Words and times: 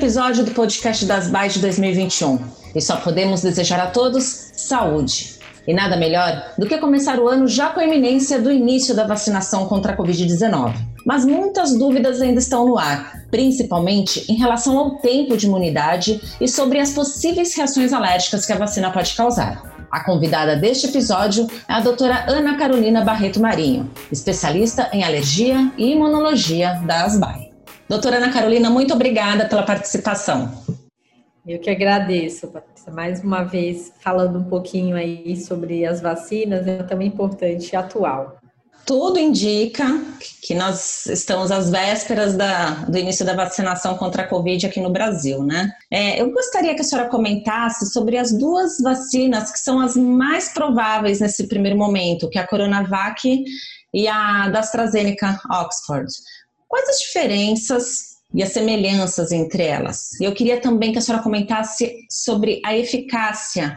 episódio 0.00 0.46
do 0.46 0.52
podcast 0.52 1.04
das 1.04 1.28
BAIs 1.28 1.52
de 1.52 1.60
2021 1.60 2.38
e 2.74 2.80
só 2.80 2.96
podemos 2.96 3.42
desejar 3.42 3.78
a 3.78 3.88
todos 3.88 4.50
saúde. 4.54 5.38
E 5.68 5.74
nada 5.74 5.94
melhor 5.94 6.54
do 6.56 6.66
que 6.66 6.78
começar 6.78 7.18
o 7.18 7.28
ano 7.28 7.46
já 7.46 7.68
com 7.68 7.80
a 7.80 7.84
iminência 7.84 8.40
do 8.40 8.50
início 8.50 8.94
da 8.94 9.06
vacinação 9.06 9.66
contra 9.66 9.92
a 9.92 9.96
Covid-19. 9.98 10.74
Mas 11.04 11.26
muitas 11.26 11.78
dúvidas 11.78 12.22
ainda 12.22 12.38
estão 12.38 12.66
no 12.66 12.78
ar, 12.78 13.24
principalmente 13.30 14.24
em 14.32 14.36
relação 14.36 14.78
ao 14.78 14.96
tempo 15.00 15.36
de 15.36 15.44
imunidade 15.44 16.18
e 16.40 16.48
sobre 16.48 16.80
as 16.80 16.92
possíveis 16.92 17.54
reações 17.54 17.92
alérgicas 17.92 18.46
que 18.46 18.54
a 18.54 18.58
vacina 18.58 18.90
pode 18.90 19.14
causar. 19.14 19.62
A 19.92 20.02
convidada 20.02 20.56
deste 20.56 20.86
episódio 20.86 21.46
é 21.68 21.74
a 21.74 21.80
doutora 21.80 22.24
Ana 22.26 22.56
Carolina 22.56 23.04
Barreto 23.04 23.38
Marinho, 23.38 23.90
especialista 24.10 24.88
em 24.94 25.04
alergia 25.04 25.70
e 25.76 25.92
imunologia 25.92 26.80
da 26.86 27.04
ASBAI. 27.04 27.49
Doutora 27.90 28.18
Ana 28.18 28.32
Carolina, 28.32 28.70
muito 28.70 28.94
obrigada 28.94 29.48
pela 29.48 29.64
participação. 29.64 30.48
Eu 31.44 31.58
que 31.58 31.68
agradeço, 31.68 32.46
Patrícia, 32.46 32.92
mais 32.92 33.20
uma 33.20 33.42
vez 33.42 33.92
falando 33.98 34.38
um 34.38 34.44
pouquinho 34.44 34.94
aí 34.94 35.36
sobre 35.36 35.84
as 35.84 36.00
vacinas, 36.00 36.68
é 36.68 36.84
tão 36.84 37.02
importante 37.02 37.72
e 37.72 37.76
atual 37.76 38.38
tudo 38.86 39.20
indica 39.20 39.84
que 40.42 40.52
nós 40.52 41.06
estamos 41.06 41.52
às 41.52 41.70
vésperas 41.70 42.34
da, 42.34 42.70
do 42.88 42.98
início 42.98 43.24
da 43.24 43.36
vacinação 43.36 43.96
contra 43.96 44.22
a 44.24 44.26
Covid 44.26 44.66
aqui 44.66 44.80
no 44.80 44.90
Brasil, 44.90 45.44
né? 45.44 45.70
É, 45.88 46.20
eu 46.20 46.32
gostaria 46.32 46.74
que 46.74 46.80
a 46.80 46.84
senhora 46.84 47.08
comentasse 47.08 47.92
sobre 47.92 48.18
as 48.18 48.36
duas 48.36 48.80
vacinas 48.82 49.52
que 49.52 49.60
são 49.60 49.80
as 49.80 49.94
mais 49.94 50.48
prováveis 50.52 51.20
nesse 51.20 51.46
primeiro 51.46 51.78
momento, 51.78 52.28
que 52.28 52.36
é 52.36 52.42
a 52.42 52.46
Coronavac 52.46 53.44
e 53.94 54.08
a 54.08 54.48
da 54.48 54.58
AstraZeneca 54.58 55.38
Oxford. 55.48 56.10
Quais 56.70 56.88
as 56.88 57.00
diferenças 57.00 57.86
e 58.32 58.44
as 58.44 58.52
semelhanças 58.52 59.32
entre 59.32 59.64
elas? 59.64 60.12
Eu 60.20 60.32
queria 60.32 60.60
também 60.60 60.92
que 60.92 60.98
a 60.98 61.00
senhora 61.00 61.20
comentasse 61.20 62.06
sobre 62.08 62.62
a 62.64 62.78
eficácia. 62.78 63.76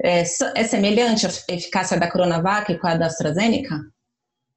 É, 0.00 0.22
é 0.54 0.64
semelhante 0.64 1.26
a 1.26 1.30
eficácia 1.48 1.98
da 1.98 2.08
Coronavac 2.08 2.78
com 2.78 2.86
a 2.86 2.94
da 2.94 3.06
AstraZeneca? 3.06 3.74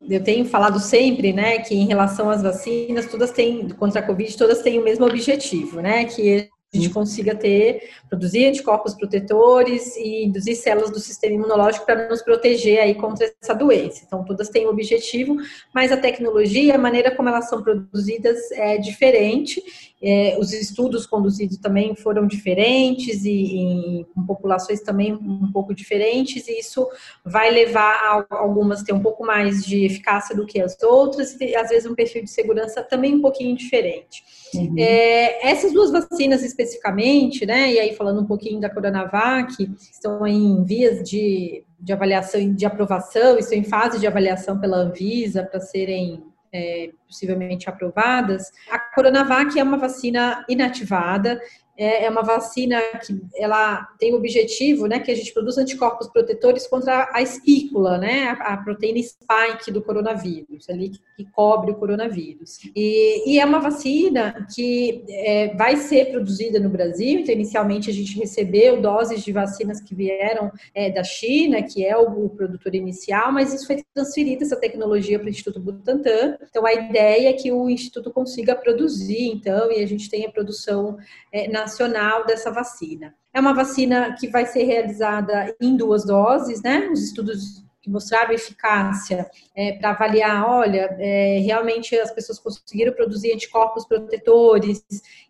eu 0.09 0.23
tenho 0.23 0.45
falado 0.45 0.79
sempre, 0.79 1.31
né, 1.31 1.59
que 1.59 1.75
em 1.75 1.87
relação 1.87 2.29
às 2.29 2.41
vacinas, 2.41 3.05
todas 3.05 3.31
têm, 3.31 3.69
contra 3.69 4.01
a 4.01 4.03
Covid, 4.03 4.35
todas 4.35 4.61
têm 4.61 4.79
o 4.79 4.83
mesmo 4.83 5.05
objetivo, 5.05 5.79
né, 5.79 6.05
que 6.05 6.49
a 6.73 6.77
gente 6.77 6.89
consiga 6.89 7.35
ter, 7.35 7.89
produzir 8.07 8.45
anticorpos 8.45 8.93
protetores 8.93 9.97
e 9.97 10.23
induzir 10.23 10.55
células 10.55 10.89
do 10.89 10.99
sistema 10.99 11.35
imunológico 11.35 11.85
para 11.85 12.07
nos 12.07 12.21
proteger 12.21 12.79
aí 12.79 12.95
contra 12.95 13.29
essa 13.41 13.53
doença. 13.53 14.03
Então, 14.07 14.23
todas 14.23 14.47
têm 14.47 14.65
um 14.65 14.69
objetivo, 14.69 15.35
mas 15.73 15.91
a 15.91 15.97
tecnologia, 15.97 16.75
a 16.75 16.77
maneira 16.77 17.13
como 17.13 17.27
elas 17.27 17.49
são 17.49 17.61
produzidas 17.61 18.51
é 18.53 18.77
diferente. 18.77 19.61
É, 20.01 20.37
os 20.39 20.53
estudos 20.53 21.05
conduzidos 21.05 21.57
também 21.57 21.93
foram 21.93 22.25
diferentes 22.25 23.25
e, 23.25 24.05
com 24.15 24.25
populações 24.25 24.79
também 24.79 25.13
um 25.13 25.51
pouco 25.51 25.75
diferentes, 25.75 26.47
e 26.47 26.57
isso 26.57 26.87
vai 27.23 27.51
levar 27.51 28.25
a 28.29 28.37
algumas 28.37 28.81
ter 28.81 28.93
um 28.93 29.01
pouco 29.01 29.25
mais 29.25 29.63
de 29.63 29.83
eficácia 29.83 30.33
do 30.33 30.45
que 30.45 30.61
as 30.61 30.81
outras, 30.81 31.39
e 31.39 31.53
às 31.53 31.69
vezes 31.69 31.89
um 31.89 31.93
perfil 31.93 32.23
de 32.23 32.31
segurança 32.31 32.81
também 32.81 33.15
um 33.15 33.21
pouquinho 33.21 33.55
diferente. 33.57 34.23
Uhum. 34.53 34.75
É, 34.77 35.49
essas 35.49 35.71
duas 35.71 35.91
vacinas 35.91 36.43
especificamente, 36.43 37.45
né, 37.45 37.71
e 37.71 37.79
aí 37.79 37.95
falando 37.95 38.21
um 38.21 38.25
pouquinho 38.25 38.59
da 38.59 38.69
Coronavac, 38.69 39.53
estão 39.79 40.25
em 40.27 40.63
vias 40.65 41.07
de, 41.07 41.63
de 41.79 41.93
avaliação, 41.93 42.53
de 42.53 42.65
aprovação, 42.65 43.37
estão 43.37 43.57
em 43.57 43.63
fase 43.63 43.99
de 43.99 44.07
avaliação 44.07 44.59
pela 44.59 44.77
Anvisa 44.77 45.43
para 45.43 45.59
serem 45.59 46.23
é, 46.53 46.89
possivelmente 47.07 47.69
aprovadas. 47.69 48.51
A 48.69 48.77
Coronavac 48.77 49.57
é 49.57 49.63
uma 49.63 49.77
vacina 49.77 50.45
inativada, 50.49 51.39
é, 51.81 52.05
é 52.05 52.09
uma 52.11 52.21
vacina 52.21 52.79
que 53.03 53.19
ela 53.35 53.87
tem 53.97 54.13
o 54.13 54.17
objetivo, 54.17 54.85
né, 54.85 54.99
que 54.99 55.09
a 55.09 55.15
gente 55.15 55.33
produz 55.33 55.57
anticorpos 55.57 56.07
protetores 56.09 56.67
contra 56.67 57.09
a 57.11 57.23
espícula, 57.23 57.97
né, 57.97 58.37
a, 58.39 58.55
proteína 58.57 59.01
spike 59.01 59.71
do 59.71 59.81
coronavírus, 59.81 60.69
ali 60.69 60.89
que, 60.89 61.01
cobre 61.31 61.71
o 61.71 61.75
coronavírus. 61.75 62.59
E, 62.75 63.31
e, 63.31 63.39
é 63.39 63.45
uma 63.45 63.59
vacina 63.59 64.45
que 64.53 65.03
é, 65.07 65.55
vai 65.55 65.77
ser 65.77 66.11
produzida 66.11 66.59
no 66.59 66.67
Brasil. 66.69 67.19
Então, 67.19 67.33
inicialmente 67.33 67.91
a 67.91 67.93
gente 67.93 68.17
recebeu 68.17 68.81
doses 68.81 69.23
de 69.23 69.31
vacinas 69.31 69.79
que 69.79 69.93
vieram 69.93 70.51
é, 70.73 70.89
da 70.89 71.03
China, 71.03 71.61
que 71.61 71.85
é 71.85 71.95
o, 71.95 72.25
o, 72.25 72.29
produtor 72.29 72.73
inicial, 72.73 73.31
mas 73.31 73.53
isso 73.53 73.67
foi 73.67 73.83
transferido 73.93 74.43
essa 74.43 74.55
tecnologia 74.55 75.19
para 75.19 75.27
o 75.27 75.29
Instituto 75.29 75.59
Butantan. 75.59 76.37
Então, 76.49 76.65
a 76.65 76.73
ideia 76.73 77.29
é 77.29 77.33
que 77.33 77.51
o 77.51 77.69
Instituto 77.69 78.11
consiga 78.11 78.55
produzir, 78.55 79.27
então, 79.27 79.71
e 79.71 79.83
a 79.83 79.87
gente 79.87 80.09
tenha 80.09 80.31
produção 80.31 80.97
é, 81.31 81.47
na 81.47 81.67
nacional 81.71 82.25
dessa 82.25 82.51
vacina. 82.51 83.15
É 83.33 83.39
uma 83.39 83.53
vacina 83.53 84.13
que 84.19 84.27
vai 84.27 84.45
ser 84.45 84.63
realizada 84.63 85.55
em 85.61 85.77
duas 85.77 86.05
doses, 86.05 86.61
né? 86.61 86.89
Os 86.91 87.01
estudos 87.01 87.63
que 87.81 87.89
mostraram 87.89 88.33
eficácia 88.33 89.27
é, 89.55 89.73
para 89.73 89.91
avaliar, 89.91 90.47
olha, 90.47 90.95
é, 90.99 91.39
realmente 91.39 91.97
as 91.97 92.11
pessoas 92.11 92.37
conseguiram 92.37 92.93
produzir 92.93 93.33
anticorpos 93.33 93.87
protetores 93.87 94.83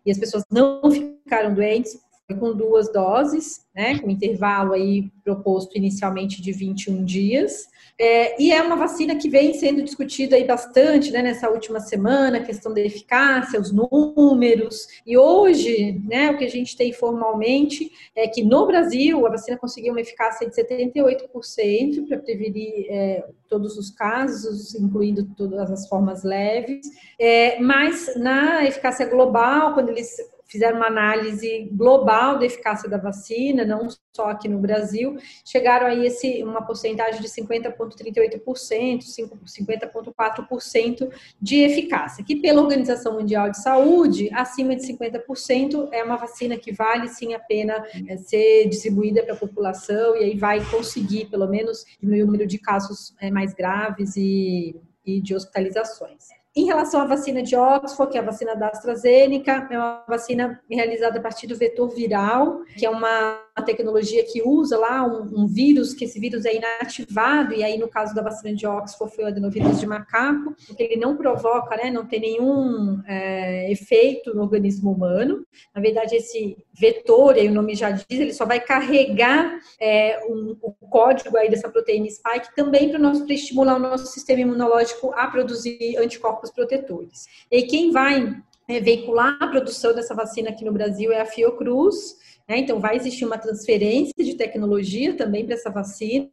e 0.04 0.10
as 0.10 0.18
pessoas 0.18 0.44
não 0.50 0.82
ficaram 0.90 1.54
doentes, 1.54 1.98
com 2.38 2.54
duas 2.54 2.90
doses, 2.92 3.66
né, 3.74 3.98
com 3.98 4.10
intervalo 4.10 4.72
aí 4.72 5.10
proposto 5.24 5.76
inicialmente 5.76 6.40
de 6.42 6.52
21 6.52 7.04
dias. 7.04 7.66
É, 7.98 8.40
e 8.42 8.50
é 8.50 8.62
uma 8.62 8.74
vacina 8.74 9.14
que 9.16 9.28
vem 9.28 9.54
sendo 9.54 9.82
discutida 9.82 10.34
aí 10.34 10.44
bastante 10.44 11.10
né, 11.10 11.22
nessa 11.22 11.48
última 11.50 11.78
semana, 11.78 12.38
a 12.38 12.42
questão 12.42 12.72
da 12.72 12.80
eficácia, 12.80 13.60
os 13.60 13.70
números. 13.70 14.88
E 15.06 15.16
hoje, 15.16 16.00
né, 16.04 16.30
o 16.30 16.38
que 16.38 16.44
a 16.44 16.50
gente 16.50 16.76
tem 16.76 16.92
formalmente 16.92 17.90
é 18.16 18.26
que 18.26 18.42
no 18.42 18.66
Brasil 18.66 19.26
a 19.26 19.30
vacina 19.30 19.58
conseguiu 19.58 19.92
uma 19.92 20.00
eficácia 20.00 20.48
de 20.48 20.56
78% 20.56 22.08
para 22.08 22.18
prevenir 22.18 22.86
é, 22.88 23.24
todos 23.48 23.76
os 23.76 23.90
casos, 23.90 24.74
incluindo 24.74 25.28
todas 25.36 25.70
as 25.70 25.88
formas 25.88 26.24
leves. 26.24 26.86
É, 27.18 27.60
mas 27.60 28.16
na 28.16 28.64
eficácia 28.64 29.06
global, 29.06 29.74
quando 29.74 29.90
eles 29.90 30.16
fizeram 30.52 30.76
uma 30.76 30.86
análise 30.86 31.70
global 31.72 32.38
da 32.38 32.44
eficácia 32.44 32.86
da 32.86 32.98
vacina, 32.98 33.64
não 33.64 33.88
só 34.14 34.28
aqui 34.28 34.46
no 34.46 34.58
Brasil, 34.58 35.16
chegaram 35.44 35.86
a 35.86 35.94
esse, 35.94 36.44
uma 36.44 36.60
porcentagem 36.60 37.22
de 37.22 37.28
50,38%, 37.28 39.00
50,4% 39.00 41.10
de 41.40 41.62
eficácia, 41.62 42.22
que 42.22 42.36
pela 42.36 42.60
Organização 42.60 43.14
Mundial 43.14 43.50
de 43.50 43.62
Saúde, 43.62 44.28
acima 44.34 44.76
de 44.76 44.82
50% 44.82 45.88
é 45.90 46.04
uma 46.04 46.16
vacina 46.16 46.58
que 46.58 46.70
vale 46.70 47.08
sim 47.08 47.32
a 47.32 47.38
pena 47.38 47.82
é, 48.06 48.18
ser 48.18 48.68
distribuída 48.68 49.22
para 49.22 49.32
a 49.32 49.38
população 49.38 50.14
e 50.16 50.24
aí 50.24 50.36
vai 50.36 50.62
conseguir, 50.70 51.30
pelo 51.30 51.48
menos, 51.48 51.86
diminuir 51.98 52.24
o 52.24 52.26
número 52.26 52.46
de 52.46 52.58
casos 52.58 53.14
é, 53.18 53.30
mais 53.30 53.54
graves 53.54 54.16
e, 54.16 54.76
e 55.06 55.22
de 55.22 55.34
hospitalizações. 55.34 56.41
Em 56.54 56.66
relação 56.66 57.00
à 57.00 57.06
vacina 57.06 57.42
de 57.42 57.56
Oxford, 57.56 58.12
que 58.12 58.18
é 58.18 58.20
a 58.20 58.24
vacina 58.24 58.54
da 58.54 58.68
AstraZeneca, 58.68 59.68
é 59.70 59.78
uma 59.78 60.04
vacina 60.06 60.60
realizada 60.70 61.18
a 61.18 61.22
partir 61.22 61.46
do 61.46 61.56
vetor 61.56 61.88
viral, 61.88 62.62
que 62.76 62.84
é 62.84 62.90
uma 62.90 63.40
tecnologia 63.60 64.24
que 64.24 64.42
usa 64.42 64.78
lá 64.78 65.04
um, 65.04 65.42
um, 65.42 65.46
vírus, 65.46 65.92
que 65.92 66.06
esse 66.06 66.18
vírus 66.18 66.46
é 66.46 66.56
inativado, 66.56 67.52
e 67.52 67.62
aí 67.62 67.78
no 67.78 67.88
caso 67.88 68.14
da 68.14 68.22
vacina 68.22 68.54
de 68.54 68.66
Oxford 68.66 69.14
foi 69.14 69.24
o 69.24 69.26
adenovírus 69.26 69.78
de 69.78 69.86
macaco, 69.86 70.56
porque 70.66 70.82
ele 70.82 70.96
não 70.96 71.16
provoca, 71.16 71.76
né, 71.76 71.90
não 71.90 72.06
tem 72.06 72.20
nenhum 72.20 73.02
é, 73.06 73.70
efeito 73.70 74.34
no 74.34 74.42
organismo 74.42 74.90
humano. 74.90 75.46
Na 75.74 75.82
verdade, 75.82 76.16
esse 76.16 76.56
vetor, 76.72 77.34
aí 77.34 77.48
o 77.48 77.54
nome 77.54 77.74
já 77.74 77.90
diz, 77.90 78.06
ele 78.08 78.32
só 78.32 78.46
vai 78.46 78.58
carregar 78.58 79.60
é, 79.78 80.24
um, 80.26 80.56
o 80.62 80.72
código 80.88 81.36
aí 81.36 81.50
dessa 81.50 81.68
proteína 81.68 82.08
spike 82.08 82.54
também 82.56 82.90
para 82.90 83.34
estimular 83.34 83.76
o 83.76 83.78
nosso 83.78 84.06
sistema 84.06 84.40
imunológico 84.40 85.12
a 85.14 85.26
produzir 85.26 85.96
anticorpos 85.98 86.22
corpos 86.22 86.50
protetores. 86.50 87.26
E 87.50 87.62
quem 87.64 87.90
vai 87.90 88.34
é, 88.68 88.80
veicular 88.80 89.36
a 89.40 89.46
produção 89.48 89.94
dessa 89.94 90.14
vacina 90.14 90.50
aqui 90.50 90.64
no 90.64 90.72
Brasil 90.72 91.12
é 91.12 91.20
a 91.20 91.26
Fiocruz, 91.26 92.16
né? 92.52 92.58
Então, 92.58 92.78
vai 92.78 92.96
existir 92.96 93.24
uma 93.24 93.38
transferência 93.38 94.12
de 94.18 94.34
tecnologia 94.34 95.16
também 95.16 95.46
para 95.46 95.54
essa 95.54 95.70
vacina 95.70 96.30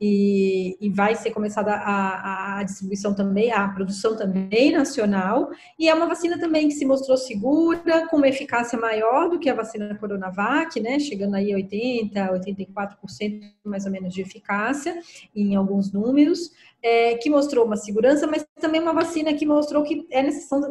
e, 0.00 0.76
e, 0.80 0.90
vai 0.90 1.14
ser 1.14 1.30
começada 1.30 1.72
a, 1.72 2.58
a, 2.58 2.62
distribuição 2.64 3.14
também, 3.14 3.52
a 3.52 3.68
produção 3.68 4.16
também 4.16 4.72
nacional. 4.72 5.48
E 5.78 5.88
é 5.88 5.94
uma 5.94 6.08
vacina 6.08 6.40
também 6.40 6.66
que 6.66 6.74
se 6.74 6.84
mostrou 6.84 7.16
segura, 7.16 8.08
com 8.08 8.16
uma 8.16 8.26
eficácia 8.26 8.76
maior 8.76 9.28
do 9.30 9.38
que 9.38 9.48
a 9.48 9.54
vacina 9.54 9.94
Coronavac, 9.94 10.80
né? 10.80 10.98
chegando 10.98 11.36
aí 11.36 11.52
a 11.52 11.56
80%, 11.56 12.12
84% 12.12 13.40
mais 13.64 13.86
ou 13.86 13.92
menos 13.92 14.12
de 14.12 14.22
eficácia 14.22 14.98
em 15.36 15.54
alguns 15.54 15.92
números 15.92 16.50
é, 16.82 17.14
que 17.14 17.28
mostrou 17.28 17.64
uma 17.64 17.76
segurança, 17.76 18.26
mas 18.26 18.44
também 18.60 18.80
uma 18.80 18.92
vacina 18.92 19.34
que 19.34 19.46
mostrou 19.46 19.82
que 19.82 20.06
é 20.10 20.22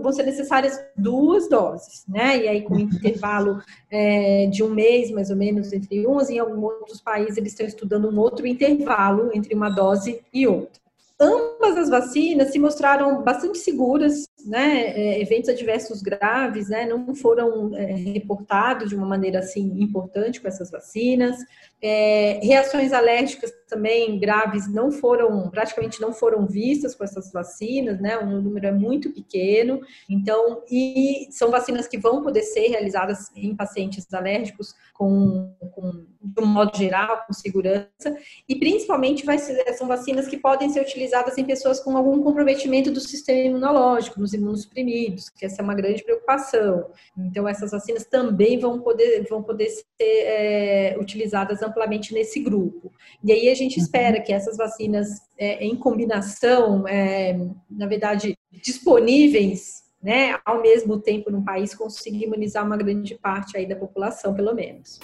vão 0.01 0.11
ser 0.11 0.23
necessárias 0.23 0.79
duas 0.95 1.47
doses, 1.47 2.06
né? 2.07 2.38
E 2.38 2.47
aí 2.47 2.61
com 2.61 2.75
um 2.75 2.79
intervalo 2.79 3.61
é, 3.91 4.47
de 4.47 4.63
um 4.63 4.69
mês, 4.69 5.11
mais 5.11 5.29
ou 5.29 5.35
menos, 5.35 5.71
entre 5.73 6.06
umas, 6.06 6.29
em 6.29 6.39
alguns 6.39 6.63
outros 6.63 7.01
países 7.01 7.38
eles 7.38 7.51
estão 7.51 7.65
estudando 7.65 8.09
um 8.09 8.19
outro 8.19 8.47
intervalo 8.47 9.29
entre 9.33 9.53
uma 9.53 9.69
dose 9.69 10.21
e 10.33 10.47
outra. 10.47 10.81
Ambas 11.21 11.59
ambas 11.69 11.77
as 11.77 11.89
vacinas 11.89 12.51
se 12.51 12.59
mostraram 12.59 13.21
bastante 13.21 13.57
seguras, 13.59 14.27
né? 14.45 14.88
É, 14.88 15.21
eventos 15.21 15.50
adversos 15.50 16.01
graves, 16.01 16.69
né? 16.69 16.85
Não 16.85 17.13
foram 17.13 17.75
é, 17.75 17.94
reportados 17.94 18.89
de 18.89 18.95
uma 18.95 19.06
maneira 19.06 19.39
assim 19.39 19.81
importante 19.81 20.41
com 20.41 20.47
essas 20.47 20.71
vacinas. 20.71 21.38
É, 21.81 22.39
reações 22.43 22.91
alérgicas 22.91 23.51
também 23.69 24.19
graves 24.19 24.67
não 24.67 24.91
foram, 24.91 25.49
praticamente 25.49 26.01
não 26.01 26.11
foram 26.11 26.45
vistas 26.45 26.95
com 26.95 27.03
essas 27.03 27.31
vacinas, 27.31 28.01
né? 28.01 28.17
O 28.17 28.41
número 28.41 28.67
é 28.67 28.71
muito 28.71 29.11
pequeno. 29.13 29.79
Então, 30.09 30.63
e 30.69 31.27
são 31.31 31.51
vacinas 31.51 31.87
que 31.87 31.97
vão 31.97 32.23
poder 32.23 32.41
ser 32.41 32.67
realizadas 32.67 33.29
em 33.35 33.55
pacientes 33.55 34.11
alérgicos 34.13 34.73
com, 34.93 35.55
com 35.71 36.05
de 36.21 36.41
um 36.41 36.45
modo 36.45 36.77
geral, 36.77 37.23
com 37.25 37.31
segurança, 37.31 38.17
e 38.47 38.55
principalmente 38.55 39.25
vai 39.25 39.37
ser, 39.37 39.73
são 39.73 39.87
vacinas 39.87 40.27
que 40.27 40.37
podem 40.37 40.69
ser 40.69 40.81
utilizadas 40.81 41.37
em 41.37 41.45
pessoas 41.45 41.79
com 41.79 41.95
algum 41.95 42.21
comprometimento 42.21 42.91
do 42.91 42.99
sistema 42.99 43.39
imunológico, 43.39 44.19
nos 44.19 44.33
imunossuprimidos, 44.33 45.29
que 45.29 45.45
essa 45.45 45.61
é 45.61 45.63
uma 45.63 45.73
grande 45.73 46.03
preocupação. 46.03 46.89
Então, 47.17 47.47
essas 47.47 47.71
vacinas 47.71 48.05
também 48.05 48.59
vão 48.59 48.81
poder, 48.81 49.25
vão 49.29 49.41
poder 49.41 49.69
ser 49.69 49.85
é, 50.01 50.97
utilizadas 50.99 51.63
amplamente 51.69 52.13
nesse 52.13 52.39
grupo. 52.39 52.92
E 53.24 53.31
aí 53.31 53.50
a 53.50 53.56
gente 53.56 53.77
uhum. 53.77 53.83
espera 53.83 54.21
que 54.21 54.33
essas 54.33 54.57
vacinas, 54.57 55.07
é, 55.38 55.63
em 55.63 55.75
combinação, 55.75 56.88
é, 56.88 57.38
na 57.69 57.88
verdade, 57.88 58.38
disponíveis 58.62 59.80
né, 60.01 60.38
ao 60.45 60.62
mesmo 60.62 61.00
tempo 61.00 61.30
no 61.30 61.44
país, 61.44 61.75
consiga 61.75 62.24
imunizar 62.24 62.66
uma 62.66 62.77
grande 62.77 63.16
parte 63.16 63.57
aí 63.57 63.68
da 63.68 63.75
população, 63.75 64.33
pelo 64.33 64.54
menos. 64.54 65.00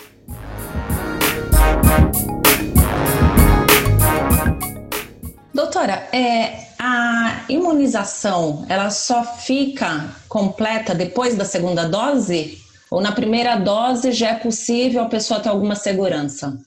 Doutora, 5.54 6.08
é, 6.14 6.66
a 6.80 7.46
imunização 7.50 8.66
ela 8.70 8.90
só 8.90 9.24
fica 9.24 10.16
completa 10.28 10.94
depois 10.94 11.36
da 11.36 11.46
segunda 11.46 11.88
dose? 11.88 12.65
Ou 12.96 13.02
na 13.02 13.12
primeira 13.12 13.58
dose 13.58 14.14
já 14.14 14.30
é 14.30 14.36
possível 14.36 15.02
a 15.02 15.10
pessoa 15.10 15.42
ter 15.42 15.50
alguma 15.50 15.76
segurança? 15.76 16.58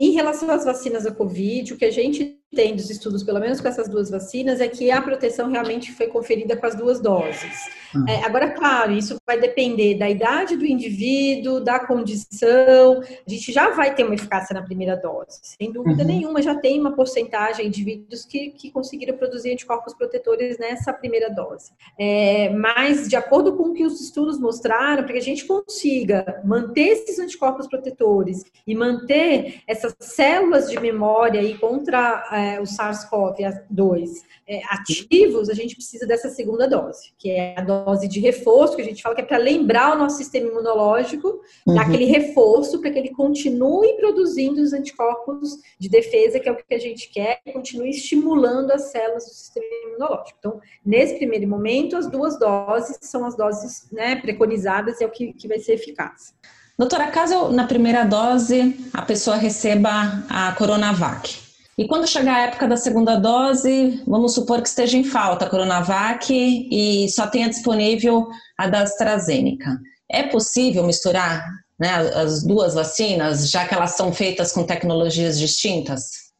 Em 0.00 0.12
relação 0.12 0.48
às 0.48 0.64
vacinas 0.64 1.02
da 1.02 1.10
Covid, 1.12 1.74
o 1.74 1.76
que 1.76 1.84
a 1.84 1.90
gente 1.90 2.38
tem 2.54 2.74
dos 2.74 2.90
estudos, 2.90 3.22
pelo 3.22 3.40
menos 3.40 3.60
com 3.60 3.68
essas 3.68 3.88
duas 3.88 4.10
vacinas, 4.10 4.60
é 4.60 4.68
que 4.68 4.90
a 4.90 5.00
proteção 5.00 5.50
realmente 5.50 5.92
foi 5.92 6.06
conferida 6.06 6.56
com 6.56 6.66
as 6.66 6.74
duas 6.74 7.00
doses. 7.00 7.70
Hum. 7.94 8.04
É, 8.08 8.24
agora, 8.24 8.50
claro, 8.50 8.92
isso 8.92 9.16
vai 9.26 9.38
depender 9.38 9.96
da 9.96 10.08
idade 10.08 10.56
do 10.56 10.64
indivíduo, 10.64 11.60
da 11.60 11.80
condição. 11.80 13.00
A 13.00 13.30
gente 13.30 13.52
já 13.52 13.70
vai 13.70 13.94
ter 13.94 14.04
uma 14.04 14.14
eficácia 14.14 14.54
na 14.54 14.62
primeira 14.62 14.96
dose, 14.96 15.40
sem 15.42 15.72
dúvida 15.72 16.02
uhum. 16.02 16.08
nenhuma, 16.08 16.42
já 16.42 16.54
tem 16.54 16.80
uma 16.80 16.92
porcentagem 16.92 17.70
de 17.70 17.82
indivíduos 17.82 18.24
que, 18.24 18.50
que 18.50 18.70
conseguiram 18.70 19.16
produzir 19.16 19.52
anticorpos 19.52 19.94
protetores 19.94 20.58
nessa 20.58 20.92
primeira 20.92 21.28
dose. 21.28 21.72
É, 21.98 22.50
mas, 22.50 23.08
de 23.08 23.16
acordo 23.16 23.56
com 23.56 23.70
o 23.70 23.72
que 23.72 23.84
os 23.84 24.00
estudos 24.00 24.38
mostraram, 24.38 25.02
para 25.02 25.12
que 25.12 25.18
a 25.18 25.22
gente 25.22 25.44
consiga 25.44 26.40
manter 26.44 26.88
esses 26.88 27.18
anticorpos 27.18 27.66
protetores 27.66 28.44
e 28.66 28.74
manter 28.74 29.62
essas 29.66 29.94
células 30.00 30.70
de 30.70 30.78
memória 30.78 31.40
aí 31.40 31.56
contra 31.58 32.24
é, 32.42 32.60
o 32.60 32.64
SARS-CoV-2 32.64 34.08
é, 34.48 34.60
ativos, 34.68 35.48
a 35.48 35.54
gente 35.54 35.74
precisa 35.74 36.06
dessa 36.06 36.28
segunda 36.28 36.68
dose, 36.68 37.12
que 37.18 37.30
é 37.30 37.54
a 37.56 37.62
dose 37.62 38.08
de 38.08 38.20
reforço, 38.20 38.76
que 38.76 38.82
a 38.82 38.84
gente 38.84 39.02
fala 39.02 39.14
que 39.14 39.20
é 39.20 39.24
para 39.24 39.38
lembrar 39.38 39.94
o 39.94 39.98
nosso 39.98 40.16
sistema 40.16 40.48
imunológico 40.48 41.40
uhum. 41.66 41.74
daquele 41.74 42.04
reforço 42.04 42.80
para 42.80 42.90
que 42.90 42.98
ele 42.98 43.10
continue 43.10 43.94
produzindo 43.94 44.60
os 44.60 44.72
anticorpos 44.72 45.58
de 45.78 45.88
defesa, 45.88 46.40
que 46.40 46.48
é 46.48 46.52
o 46.52 46.56
que 46.56 46.74
a 46.74 46.78
gente 46.78 47.08
quer, 47.10 47.40
e 47.46 47.52
continue 47.52 47.90
estimulando 47.90 48.72
as 48.72 48.90
células 48.90 49.24
do 49.24 49.30
sistema 49.30 49.66
imunológico. 49.86 50.36
Então, 50.38 50.60
nesse 50.84 51.16
primeiro 51.16 51.48
momento, 51.48 51.96
as 51.96 52.10
duas 52.10 52.38
doses 52.38 52.98
são 53.02 53.24
as 53.24 53.36
doses 53.36 53.88
né, 53.92 54.16
preconizadas 54.16 55.00
e 55.00 55.04
é 55.04 55.06
o 55.06 55.10
que, 55.10 55.32
que 55.32 55.48
vai 55.48 55.58
ser 55.58 55.74
eficaz. 55.74 56.34
Doutora, 56.78 57.08
caso 57.08 57.50
na 57.50 57.66
primeira 57.66 58.02
dose 58.04 58.76
a 58.92 59.02
pessoa 59.02 59.36
receba 59.36 60.24
a 60.28 60.52
Coronavac, 60.52 61.38
e 61.76 61.88
quando 61.88 62.06
chegar 62.06 62.34
a 62.34 62.42
época 62.42 62.68
da 62.68 62.76
segunda 62.76 63.16
dose, 63.16 64.02
vamos 64.06 64.34
supor 64.34 64.60
que 64.60 64.68
esteja 64.68 64.96
em 64.98 65.04
falta 65.04 65.46
a 65.46 65.48
Coronavac 65.48 66.30
e 66.30 67.08
só 67.08 67.26
tenha 67.26 67.48
disponível 67.48 68.28
a 68.58 68.66
da 68.66 68.82
AstraZeneca. 68.82 69.80
É 70.10 70.24
possível 70.24 70.84
misturar 70.84 71.44
né, 71.78 71.90
as 72.14 72.44
duas 72.44 72.74
vacinas, 72.74 73.50
já 73.50 73.66
que 73.66 73.74
elas 73.74 73.92
são 73.92 74.12
feitas 74.12 74.52
com 74.52 74.64
tecnologias 74.64 75.38
distintas? 75.38 76.32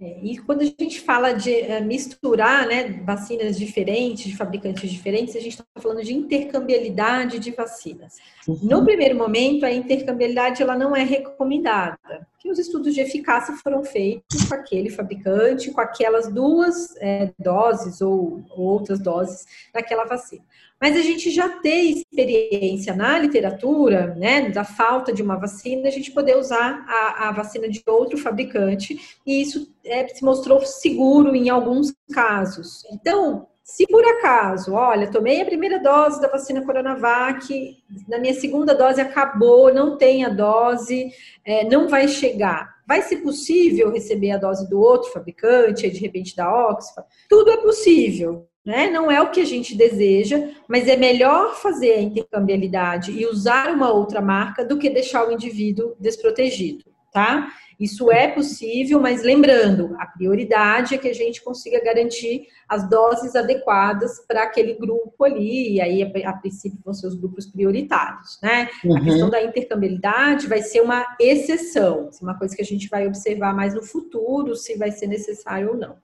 É, 0.00 0.18
e 0.22 0.38
quando 0.38 0.60
a 0.60 0.64
gente 0.64 1.00
fala 1.00 1.32
de 1.32 1.52
é, 1.52 1.80
misturar 1.80 2.66
né, 2.66 3.00
vacinas 3.04 3.58
diferentes, 3.58 4.24
de 4.24 4.36
fabricantes 4.36 4.90
diferentes, 4.90 5.34
a 5.34 5.40
gente 5.40 5.52
está 5.52 5.64
falando 5.76 6.04
de 6.04 6.14
intercambiabilidade 6.14 7.38
de 7.40 7.50
vacinas. 7.50 8.16
Uhum. 8.46 8.58
No 8.62 8.84
primeiro 8.84 9.16
momento, 9.16 9.66
a 9.66 9.72
intercambiabilidade 9.72 10.62
ela 10.62 10.76
não 10.76 10.94
é 10.94 11.02
recomendada, 11.02 12.26
porque 12.38 12.52
os 12.52 12.58
estudos 12.60 12.94
de 12.94 13.00
eficácia 13.00 13.56
foram 13.56 13.84
feitos 13.84 14.44
com 14.44 14.54
aquele 14.54 14.90
fabricante, 14.90 15.72
com 15.72 15.80
aquelas 15.80 16.32
duas 16.32 16.94
é, 16.98 17.32
doses 17.36 18.00
ou, 18.00 18.44
ou 18.50 18.64
outras 18.64 19.00
doses 19.00 19.44
daquela 19.74 20.04
vacina. 20.04 20.44
Mas 20.80 20.96
a 20.96 21.02
gente 21.02 21.32
já 21.32 21.48
tem 21.48 21.90
experiência 21.90 22.94
na 22.94 23.18
literatura, 23.18 24.14
né, 24.14 24.50
da 24.50 24.62
falta 24.62 25.12
de 25.12 25.20
uma 25.20 25.34
vacina, 25.34 25.88
a 25.88 25.90
gente 25.90 26.12
poder 26.12 26.36
usar 26.36 26.84
a, 26.86 27.28
a 27.28 27.32
vacina 27.32 27.68
de 27.68 27.82
outro 27.84 28.16
fabricante, 28.16 29.18
e 29.26 29.42
isso 29.42 29.74
é, 29.84 30.06
se 30.06 30.24
mostrou 30.24 30.64
seguro 30.64 31.34
em 31.34 31.50
alguns 31.50 31.92
casos. 32.12 32.84
Então, 32.92 33.48
se 33.68 33.86
por 33.86 34.02
acaso, 34.02 34.72
olha, 34.72 35.10
tomei 35.10 35.42
a 35.42 35.44
primeira 35.44 35.78
dose 35.78 36.18
da 36.22 36.26
vacina 36.26 36.64
Coronavac, 36.64 37.76
na 38.08 38.18
minha 38.18 38.32
segunda 38.32 38.74
dose 38.74 38.98
acabou, 38.98 39.72
não 39.72 39.98
tem 39.98 40.24
a 40.24 40.30
dose, 40.30 41.10
é, 41.44 41.64
não 41.64 41.86
vai 41.86 42.08
chegar. 42.08 42.76
Vai 42.86 43.02
ser 43.02 43.18
possível 43.18 43.92
receber 43.92 44.30
a 44.30 44.38
dose 44.38 44.66
do 44.70 44.80
outro 44.80 45.12
fabricante, 45.12 45.90
de 45.90 45.98
repente 45.98 46.34
da 46.34 46.50
Oxford? 46.50 47.06
Tudo 47.28 47.50
é 47.50 47.58
possível. 47.58 48.48
Né? 48.64 48.88
Não 48.88 49.10
é 49.10 49.20
o 49.20 49.30
que 49.30 49.42
a 49.42 49.44
gente 49.44 49.76
deseja, 49.76 50.48
mas 50.66 50.88
é 50.88 50.96
melhor 50.96 51.54
fazer 51.54 51.92
a 51.92 52.00
intercambiabilidade 52.00 53.12
e 53.12 53.26
usar 53.26 53.70
uma 53.70 53.92
outra 53.92 54.22
marca 54.22 54.64
do 54.64 54.78
que 54.78 54.88
deixar 54.88 55.28
o 55.28 55.32
indivíduo 55.32 55.94
desprotegido, 56.00 56.84
tá? 57.18 57.48
Isso 57.80 58.10
é 58.12 58.28
possível, 58.28 59.00
mas 59.00 59.22
lembrando, 59.22 59.96
a 59.98 60.06
prioridade 60.06 60.94
é 60.94 60.98
que 60.98 61.08
a 61.08 61.14
gente 61.14 61.42
consiga 61.42 61.82
garantir 61.82 62.46
as 62.68 62.88
doses 62.88 63.34
adequadas 63.34 64.24
para 64.26 64.44
aquele 64.44 64.74
grupo 64.74 65.24
ali, 65.24 65.74
e 65.74 65.80
aí, 65.80 66.02
a, 66.24 66.32
princípio, 66.32 66.78
vão 66.84 66.94
ser 66.94 67.08
os 67.08 67.14
grupos 67.14 67.46
prioritários, 67.46 68.38
né? 68.42 68.68
Uhum. 68.84 68.96
A 68.96 69.00
questão 69.00 69.30
da 69.30 69.42
intercambiabilidade 69.42 70.46
vai 70.46 70.62
ser 70.62 70.80
uma 70.80 71.06
exceção, 71.20 72.10
uma 72.20 72.36
coisa 72.36 72.54
que 72.54 72.62
a 72.62 72.64
gente 72.64 72.88
vai 72.88 73.06
observar 73.06 73.54
mais 73.54 73.74
no 73.74 73.82
futuro, 73.82 74.54
se 74.54 74.76
vai 74.76 74.90
ser 74.92 75.06
necessário 75.06 75.70
ou 75.70 75.76
não. 75.76 75.96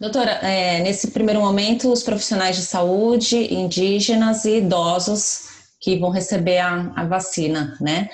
Doutora, 0.00 0.32
é, 0.42 0.80
nesse 0.80 1.12
primeiro 1.12 1.40
momento, 1.40 1.92
os 1.92 2.02
profissionais 2.02 2.56
de 2.56 2.62
saúde, 2.62 3.54
indígenas 3.54 4.44
e 4.44 4.58
idosos 4.58 5.74
que 5.80 5.96
vão 5.98 6.10
receber 6.10 6.58
a, 6.58 6.92
a 6.96 7.06
vacina, 7.06 7.76
né? 7.80 8.08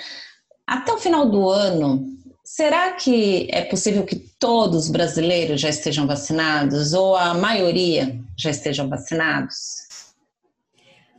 Até 0.69 0.93
o 0.93 0.99
final 0.99 1.27
do 1.27 1.49
ano, 1.49 2.18
será 2.59 2.91
que 2.91 3.47
é 3.51 3.63
possível 3.63 4.05
que 4.05 4.17
todos 4.17 4.83
os 4.83 4.91
brasileiros 4.91 5.61
já 5.61 5.69
estejam 5.69 6.05
vacinados 6.05 6.91
ou 6.91 7.15
a 7.15 7.33
maioria 7.33 8.19
já 8.35 8.49
estejam 8.49 8.89
vacinados? 8.89 10.11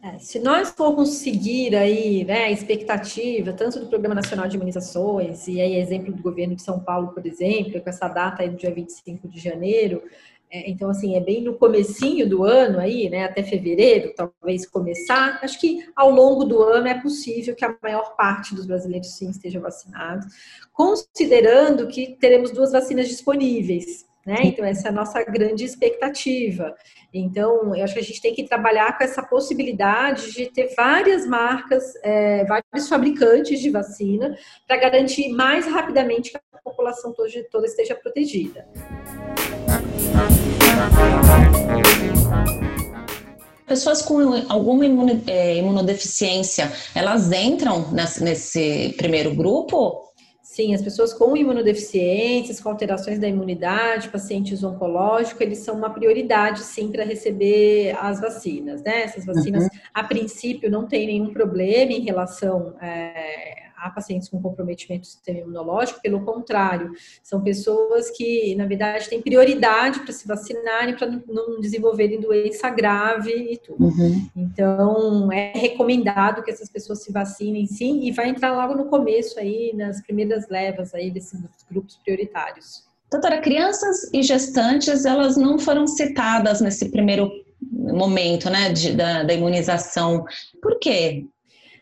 É, 0.03 0.19
se 0.19 0.39
nós 0.39 0.69
formos 0.69 1.09
seguir 1.09 1.75
aí 1.75 2.25
né, 2.25 2.45
a 2.45 2.51
expectativa, 2.51 3.55
tanto 3.55 3.81
do 3.81 3.87
Programa 3.87 4.15
Nacional 4.15 4.49
de 4.49 4.57
Imunizações, 4.57 5.49
e 5.49 5.59
aí 5.63 5.77
exemplo 5.77 6.13
do 6.13 6.23
governo 6.23 6.55
de 6.55 6.61
São 6.61 6.79
Paulo, 6.79 7.09
por 7.09 7.25
exemplo, 7.25 7.81
com 7.81 7.89
essa 7.89 8.07
data 8.07 8.43
aí 8.43 8.51
do 8.51 8.59
dia 8.59 8.75
25 8.75 9.27
de 9.27 9.41
janeiro, 9.41 10.03
então, 10.53 10.91
assim, 10.91 11.15
é 11.15 11.21
bem 11.21 11.43
no 11.43 11.55
comecinho 11.55 12.29
do 12.29 12.43
ano 12.43 12.81
aí, 12.81 13.09
né, 13.09 13.25
até 13.25 13.43
fevereiro, 13.43 14.13
talvez 14.15 14.67
começar. 14.67 15.39
Acho 15.43 15.61
que 15.61 15.87
ao 15.95 16.11
longo 16.11 16.45
do 16.45 16.61
ano 16.63 16.89
é 16.89 17.01
possível 17.01 17.55
que 17.55 17.65
a 17.65 17.77
maior 17.81 18.17
parte 18.17 18.55
dos 18.55 18.67
brasileiros 18.67 19.15
sim 19.15 19.31
esteja 19.31 19.61
vacinado, 19.61 20.27
considerando 20.73 21.87
que 21.87 22.17
teremos 22.21 22.51
duas 22.51 22.73
vacinas 22.73 23.07
disponíveis, 23.09 24.05
né? 24.27 24.39
Então, 24.43 24.65
essa 24.65 24.89
é 24.89 24.91
a 24.91 24.95
nossa 24.95 25.23
grande 25.23 25.65
expectativa. 25.65 26.75
Então, 27.15 27.75
eu 27.75 27.85
acho 27.85 27.95
que 27.95 28.01
a 28.01 28.05
gente 28.05 28.21
tem 28.21 28.35
que 28.35 28.45
trabalhar 28.45 28.99
com 28.99 29.05
essa 29.05 29.23
possibilidade 29.23 30.33
de 30.33 30.47
ter 30.47 30.75
várias 30.77 31.27
marcas, 31.27 31.95
é, 32.03 32.45
vários 32.45 32.89
fabricantes 32.89 33.61
de 33.61 33.71
vacina, 33.71 34.37
para 34.67 34.77
garantir 34.77 35.31
mais 35.31 35.67
rapidamente 35.67 36.33
que 36.33 36.37
a 36.37 36.59
população 36.63 37.15
toda 37.51 37.67
esteja 37.67 37.95
protegida. 37.95 38.69
Pessoas 43.67 44.03
com 44.03 44.19
alguma 44.49 44.85
é, 45.29 45.57
imunodeficiência, 45.57 46.73
elas 46.93 47.31
entram 47.31 47.93
nesse 47.93 48.95
primeiro 48.97 49.33
grupo? 49.33 50.11
Sim, 50.43 50.75
as 50.75 50.83
pessoas 50.83 51.15
com 51.15 51.37
imunodeficiências, 51.37 52.59
com 52.59 52.69
alterações 52.69 53.21
da 53.21 53.29
imunidade, 53.29 54.09
pacientes 54.09 54.65
oncológicos, 54.65 55.41
eles 55.41 55.59
são 55.59 55.77
uma 55.77 55.91
prioridade, 55.91 56.65
sim, 56.65 56.91
para 56.91 57.05
receber 57.05 57.97
as 58.01 58.21
vacinas, 58.21 58.83
né? 58.83 59.03
Essas 59.03 59.25
vacinas, 59.25 59.63
uhum. 59.63 59.71
a 59.95 60.03
princípio, 60.03 60.69
não 60.69 60.89
tem 60.89 61.07
nenhum 61.07 61.33
problema 61.33 61.93
em 61.93 62.01
relação 62.01 62.75
é, 62.83 63.70
a 63.81 63.91
pacientes 63.91 64.29
com 64.29 64.41
comprometimento 64.41 65.03
do 65.03 65.07
sistema 65.07 65.41
imunológico, 65.41 66.01
pelo 66.03 66.25
contrário, 66.25 66.93
são 67.23 67.43
pessoas 67.43 68.11
que, 68.11 68.55
na 68.55 68.67
verdade, 68.67 69.09
têm 69.09 69.23
prioridade 69.23 70.01
para 70.01 70.13
se 70.13 70.29
vacinarem, 70.29 70.95
para 70.95 71.09
não 71.27 71.61
desenvolverem 71.61 72.21
doença 72.21 72.69
grave 72.69 73.31
e 73.31 73.57
tudo. 73.57 73.85
Uhum. 73.85 74.29
Então, 74.37 75.33
é 75.33 75.53
recomendado 75.57 76.43
que 76.43 76.51
essas 76.51 76.69
pessoas 76.69 77.03
se 77.03 77.11
vacinem, 77.11 77.67
sim, 77.67 78.05
e 78.05 78.13
vai 78.13 78.29
entrar 78.29 78.53
logo 78.53 78.75
no 78.75 78.87
começo 78.87 79.39
aí, 79.39 79.73
nas 79.75 80.01
primeiras 80.03 80.49
levas 80.49 80.95
aí 80.95 81.11
desses 81.11 81.41
grupos 81.71 81.97
prioritários. 81.97 82.85
Doutora, 83.11 83.41
crianças 83.41 84.09
e 84.13 84.23
gestantes, 84.23 85.05
elas 85.05 85.37
não 85.37 85.59
foram 85.59 85.87
citadas 85.87 86.61
nesse 86.61 86.91
primeiro 86.91 87.31
momento, 87.61 88.49
né, 88.49 88.73
de, 88.73 88.93
da, 88.93 89.25
da 89.25 89.35
imunização. 89.35 90.25
Por 90.63 90.79
quê? 90.79 91.25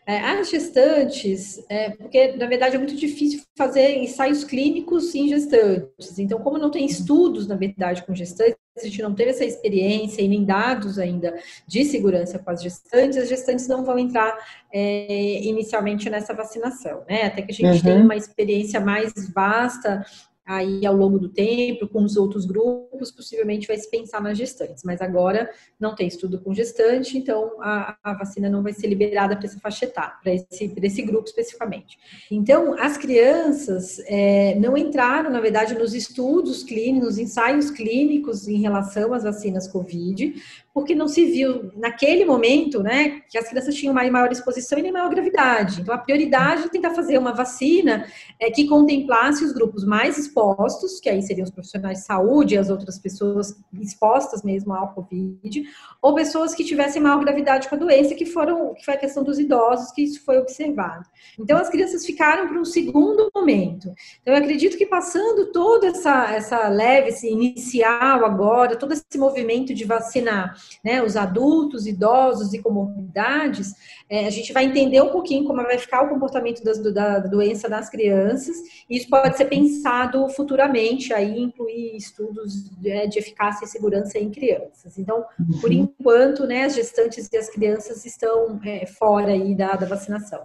É, 0.09 0.21
as 0.21 0.49
gestantes, 0.49 1.63
é, 1.69 1.91
porque 1.91 2.31
na 2.31 2.47
verdade 2.47 2.75
é 2.75 2.79
muito 2.79 2.95
difícil 2.95 3.43
fazer 3.55 3.95
ensaios 3.95 4.43
clínicos 4.43 5.13
em 5.13 5.29
gestantes. 5.29 6.17
Então, 6.17 6.39
como 6.39 6.57
não 6.57 6.71
tem 6.71 6.83
estudos, 6.83 7.47
na 7.47 7.55
verdade, 7.55 8.03
com 8.03 8.15
gestantes, 8.15 8.57
a 8.75 8.81
gente 8.81 9.03
não 9.03 9.13
teve 9.13 9.29
essa 9.29 9.45
experiência 9.45 10.23
e 10.23 10.27
nem 10.27 10.43
dados 10.43 10.97
ainda 10.97 11.37
de 11.67 11.85
segurança 11.85 12.39
com 12.39 12.49
as 12.49 12.63
gestantes, 12.63 13.19
as 13.19 13.29
gestantes 13.29 13.67
não 13.67 13.85
vão 13.85 13.99
entrar 13.99 14.35
é, 14.73 15.43
inicialmente 15.43 16.09
nessa 16.09 16.33
vacinação, 16.33 17.03
né? 17.07 17.25
Até 17.25 17.43
que 17.43 17.51
a 17.51 17.53
gente 17.53 17.77
uhum. 17.77 17.83
tenha 17.83 18.03
uma 18.03 18.15
experiência 18.15 18.79
mais 18.79 19.13
vasta 19.31 20.03
aí 20.49 20.83
ao 20.83 20.95
longo 20.95 21.19
do 21.19 21.29
tempo, 21.29 21.87
com 21.87 22.03
os 22.03 22.17
outros 22.17 22.43
grupos, 22.43 23.11
possivelmente 23.11 23.67
vai 23.67 23.77
se 23.77 23.87
pensar 23.87 24.19
nas 24.19 24.35
gestantes, 24.35 24.83
mas 24.83 24.99
agora 24.99 25.47
não 25.79 25.93
tem 25.93 26.07
estudo 26.07 26.41
com 26.41 26.55
gestante, 26.55 27.15
então 27.19 27.61
a, 27.61 27.95
a 28.03 28.13
vacina 28.15 28.49
não 28.49 28.63
vai 28.63 28.73
ser 28.73 28.87
liberada 28.87 29.35
para 29.35 29.45
essa 29.45 29.59
faixa 29.59 29.85
etária, 29.85 30.15
para 30.23 30.33
esse, 30.33 30.73
esse 30.75 31.01
grupo 31.03 31.27
especificamente. 31.27 31.99
Então, 32.31 32.73
as 32.79 32.97
crianças 32.97 33.99
é, 34.07 34.55
não 34.55 34.75
entraram, 34.75 35.29
na 35.29 35.39
verdade, 35.39 35.75
nos 35.75 35.93
estudos 35.93 36.63
clínicos, 36.63 37.09
nos 37.09 37.17
ensaios 37.19 37.69
clínicos 37.69 38.47
em 38.47 38.59
relação 38.59 39.13
às 39.13 39.21
vacinas 39.21 39.67
Covid, 39.67 40.33
porque 40.79 40.95
não 40.95 41.09
se 41.09 41.25
viu 41.25 41.71
naquele 41.75 42.23
momento, 42.23 42.81
né, 42.81 43.21
que 43.29 43.37
as 43.37 43.49
crianças 43.49 43.75
tinham 43.75 43.93
maior 43.93 44.31
exposição 44.31 44.79
e 44.79 44.81
nem 44.81 44.93
maior 44.93 45.09
gravidade. 45.09 45.81
Então, 45.81 45.93
a 45.93 45.97
prioridade 45.97 46.63
é 46.63 46.69
tentar 46.69 46.91
fazer 46.91 47.17
uma 47.17 47.33
vacina 47.33 48.05
é, 48.39 48.49
que 48.49 48.65
contemplasse 48.65 49.43
os 49.43 49.51
grupos 49.51 49.83
mais 49.83 50.17
expostos, 50.17 51.01
que 51.01 51.09
aí 51.09 51.21
seriam 51.21 51.43
os 51.43 51.51
profissionais 51.51 51.99
de 51.99 52.05
saúde 52.05 52.57
as 52.57 52.69
outras 52.69 52.97
pessoas 52.97 53.55
expostas 53.81 54.41
mesmo 54.41 54.73
ao 54.73 54.93
Covid, 54.93 55.63
ou 56.01 56.15
pessoas 56.15 56.55
que 56.55 56.63
tivessem 56.63 57.01
maior 57.01 57.19
gravidade 57.19 57.67
com 57.67 57.75
a 57.75 57.77
doença, 57.77 58.15
que 58.15 58.25
foram, 58.25 58.73
que 58.73 58.85
foi 58.85 58.93
a 58.93 58.97
questão 58.97 59.21
dos 59.21 59.37
idosos, 59.37 59.91
que 59.91 60.01
isso 60.01 60.23
foi 60.23 60.37
observado. 60.37 61.05
Então, 61.37 61.57
as 61.57 61.69
crianças 61.69 62.05
ficaram 62.05 62.47
para 62.47 62.59
um 62.59 62.65
segundo 62.65 63.29
momento. 63.35 63.93
Então, 64.21 64.33
eu 64.33 64.35
acredito 64.35 64.77
que 64.77 64.85
passando 64.85 65.51
toda 65.51 65.87
essa, 65.87 66.31
essa 66.31 66.67
leve, 66.69 67.09
esse 67.09 67.27
inicial 67.27 68.23
agora, 68.23 68.77
todo 68.77 68.93
esse 68.93 69.17
movimento 69.17 69.73
de 69.73 69.83
vacinar 69.83 70.55
né, 70.83 71.01
os 71.01 71.15
adultos, 71.15 71.85
idosos 71.85 72.53
e 72.53 72.61
comorbidades, 72.61 73.73
é, 74.09 74.25
a 74.25 74.29
gente 74.29 74.53
vai 74.53 74.65
entender 74.65 75.01
um 75.01 75.09
pouquinho 75.09 75.45
como 75.45 75.61
vai 75.63 75.77
ficar 75.77 76.03
o 76.03 76.09
comportamento 76.09 76.63
das, 76.63 76.79
da 76.93 77.19
doença 77.19 77.67
nas 77.67 77.89
crianças, 77.89 78.57
e 78.89 78.97
isso 78.97 79.09
pode 79.09 79.37
ser 79.37 79.45
pensado 79.45 80.27
futuramente, 80.29 81.13
aí 81.13 81.39
incluir 81.39 81.95
estudos 81.95 82.69
de, 82.79 82.89
é, 82.89 83.07
de 83.07 83.19
eficácia 83.19 83.65
e 83.65 83.67
segurança 83.67 84.17
em 84.17 84.29
crianças. 84.29 84.97
Então, 84.97 85.25
por 85.61 85.69
uhum. 85.69 85.89
enquanto, 85.99 86.45
né, 86.45 86.63
as 86.63 86.75
gestantes 86.75 87.29
e 87.31 87.37
as 87.37 87.49
crianças 87.49 88.05
estão 88.05 88.59
é, 88.63 88.85
fora 88.85 89.31
aí 89.31 89.55
da, 89.55 89.75
da 89.75 89.85
vacinação. 89.85 90.41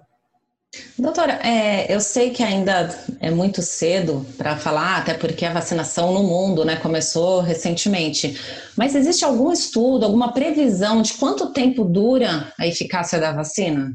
Doutora, 0.98 1.40
é, 1.42 1.92
eu 1.92 2.00
sei 2.00 2.30
que 2.30 2.42
ainda 2.42 2.88
é 3.20 3.30
muito 3.30 3.60
cedo 3.62 4.24
para 4.38 4.56
falar, 4.56 4.98
até 4.98 5.14
porque 5.14 5.44
a 5.44 5.52
vacinação 5.52 6.12
no 6.12 6.22
mundo 6.22 6.64
né, 6.64 6.76
começou 6.76 7.40
recentemente. 7.40 8.38
Mas 8.76 8.94
existe 8.94 9.24
algum 9.24 9.50
estudo, 9.52 10.04
alguma 10.04 10.32
previsão 10.32 11.02
de 11.02 11.14
quanto 11.14 11.52
tempo 11.52 11.84
dura 11.84 12.52
a 12.58 12.66
eficácia 12.66 13.18
da 13.18 13.32
vacina? 13.32 13.92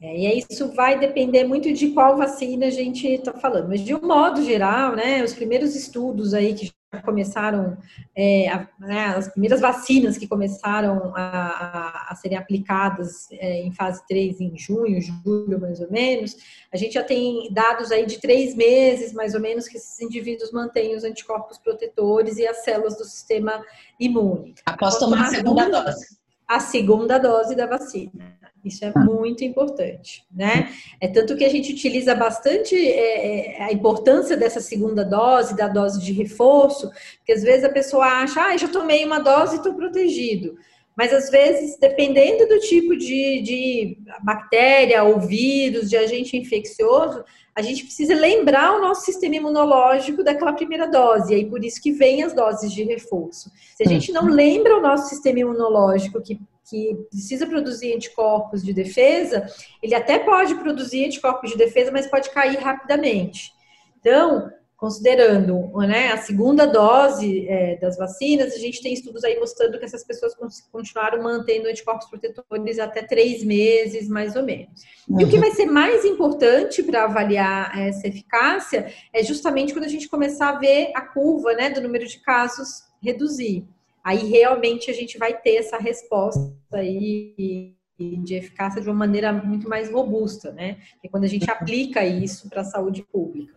É, 0.00 0.16
e 0.16 0.44
isso 0.48 0.72
vai 0.74 0.98
depender 0.98 1.42
muito 1.42 1.72
de 1.72 1.88
qual 1.88 2.16
vacina 2.16 2.66
a 2.66 2.70
gente 2.70 3.06
está 3.06 3.32
falando. 3.32 3.68
Mas 3.68 3.80
de 3.80 3.94
um 3.94 4.00
modo 4.00 4.44
geral, 4.44 4.94
né, 4.94 5.24
os 5.24 5.34
primeiros 5.34 5.74
estudos 5.74 6.34
aí 6.34 6.54
que 6.54 6.70
começaram, 7.04 7.76
é, 8.16 8.48
a, 8.48 8.68
né, 8.80 9.06
as 9.08 9.28
primeiras 9.28 9.60
vacinas 9.60 10.16
que 10.16 10.26
começaram 10.26 11.12
a, 11.14 11.20
a, 11.20 12.12
a 12.12 12.14
serem 12.14 12.38
aplicadas 12.38 13.30
é, 13.32 13.60
em 13.60 13.72
fase 13.72 14.02
3 14.08 14.40
em 14.40 14.56
junho, 14.56 15.00
julho, 15.00 15.60
mais 15.60 15.80
ou 15.80 15.90
menos, 15.90 16.36
a 16.72 16.76
gente 16.76 16.94
já 16.94 17.04
tem 17.04 17.52
dados 17.52 17.92
aí 17.92 18.06
de 18.06 18.18
três 18.20 18.54
meses, 18.54 19.12
mais 19.12 19.34
ou 19.34 19.40
menos, 19.40 19.68
que 19.68 19.76
esses 19.76 20.00
indivíduos 20.00 20.50
mantêm 20.50 20.96
os 20.96 21.04
anticorpos 21.04 21.58
protetores 21.58 22.38
e 22.38 22.46
as 22.46 22.64
células 22.64 22.96
do 22.96 23.04
sistema 23.04 23.62
imune. 24.00 24.54
Após 24.64 24.98
tomar 24.98 25.26
a 25.26 25.30
segunda 25.30 25.68
dose. 25.68 26.17
A 26.48 26.60
segunda 26.60 27.18
dose 27.18 27.54
da 27.54 27.66
vacina. 27.66 28.38
Isso 28.64 28.84
é 28.84 28.92
muito 28.96 29.44
importante, 29.44 30.24
né? 30.34 30.72
É 31.00 31.06
tanto 31.08 31.36
que 31.36 31.44
a 31.44 31.48
gente 31.48 31.72
utiliza 31.72 32.14
bastante 32.14 32.74
é, 32.74 33.60
é, 33.60 33.62
a 33.62 33.72
importância 33.72 34.36
dessa 34.36 34.60
segunda 34.60 35.04
dose, 35.04 35.56
da 35.56 35.68
dose 35.68 36.00
de 36.00 36.12
reforço, 36.12 36.90
porque 37.18 37.32
às 37.32 37.42
vezes 37.42 37.64
a 37.64 37.70
pessoa 37.70 38.04
acha, 38.04 38.40
ah, 38.40 38.56
já 38.56 38.68
tomei 38.68 39.04
uma 39.04 39.20
dose 39.20 39.54
e 39.54 39.56
estou 39.58 39.74
protegido. 39.74 40.56
Mas 40.98 41.14
às 41.14 41.30
vezes, 41.30 41.78
dependendo 41.78 42.48
do 42.48 42.58
tipo 42.58 42.96
de, 42.96 43.40
de 43.40 43.98
bactéria 44.20 45.04
ou 45.04 45.20
vírus, 45.20 45.88
de 45.88 45.96
agente 45.96 46.36
infeccioso, 46.36 47.24
a 47.54 47.62
gente 47.62 47.84
precisa 47.84 48.16
lembrar 48.16 48.76
o 48.76 48.80
nosso 48.80 49.04
sistema 49.04 49.36
imunológico 49.36 50.24
daquela 50.24 50.52
primeira 50.52 50.88
dose, 50.88 51.32
e 51.32 51.36
aí 51.36 51.44
por 51.44 51.64
isso 51.64 51.80
que 51.80 51.92
vem 51.92 52.24
as 52.24 52.32
doses 52.32 52.72
de 52.72 52.82
reforço. 52.82 53.48
Se 53.76 53.84
a 53.84 53.86
gente 53.86 54.10
não 54.10 54.26
lembra 54.26 54.76
o 54.76 54.82
nosso 54.82 55.08
sistema 55.08 55.38
imunológico 55.38 56.20
que 56.20 56.36
que 56.68 56.94
precisa 57.08 57.46
produzir 57.46 57.94
anticorpos 57.94 58.62
de 58.62 58.74
defesa, 58.74 59.46
ele 59.82 59.94
até 59.94 60.18
pode 60.18 60.54
produzir 60.56 61.06
anticorpos 61.06 61.52
de 61.52 61.56
defesa, 61.56 61.90
mas 61.90 62.06
pode 62.06 62.28
cair 62.28 62.58
rapidamente. 62.58 63.52
Então, 63.98 64.50
considerando 64.78 65.70
né, 65.78 66.12
a 66.12 66.18
segunda 66.18 66.64
dose 66.64 67.46
é, 67.48 67.76
das 67.76 67.98
vacinas, 67.98 68.54
a 68.54 68.58
gente 68.58 68.80
tem 68.80 68.94
estudos 68.94 69.24
aí 69.24 69.38
mostrando 69.38 69.78
que 69.78 69.84
essas 69.84 70.04
pessoas 70.04 70.34
continuaram 70.70 71.20
mantendo 71.20 71.68
anticorpos 71.68 72.08
protetores 72.08 72.78
até 72.78 73.02
três 73.02 73.44
meses, 73.44 74.08
mais 74.08 74.36
ou 74.36 74.44
menos. 74.44 74.84
Uhum. 75.08 75.20
E 75.20 75.24
o 75.24 75.28
que 75.28 75.34
uhum. 75.34 75.40
vai 75.40 75.50
ser 75.50 75.66
mais 75.66 76.04
importante 76.04 76.82
para 76.82 77.04
avaliar 77.04 77.76
essa 77.76 78.06
eficácia 78.06 78.90
é 79.12 79.22
justamente 79.22 79.72
quando 79.72 79.84
a 79.84 79.88
gente 79.88 80.08
começar 80.08 80.50
a 80.50 80.58
ver 80.58 80.92
a 80.94 81.00
curva 81.00 81.52
né, 81.54 81.68
do 81.68 81.80
número 81.80 82.06
de 82.06 82.20
casos 82.20 82.84
reduzir 83.02 83.66
aí 84.08 84.26
realmente 84.26 84.90
a 84.90 84.94
gente 84.94 85.18
vai 85.18 85.36
ter 85.38 85.56
essa 85.56 85.76
resposta 85.76 86.50
aí 86.72 87.74
de 87.98 88.34
eficácia 88.34 88.80
de 88.80 88.88
uma 88.88 88.96
maneira 88.96 89.32
muito 89.32 89.68
mais 89.68 89.90
robusta, 89.90 90.52
né? 90.52 90.78
É 91.04 91.08
quando 91.08 91.24
a 91.24 91.28
gente 91.28 91.50
aplica 91.50 92.04
isso 92.06 92.48
para 92.48 92.62
a 92.62 92.64
saúde 92.64 93.02
pública. 93.02 93.52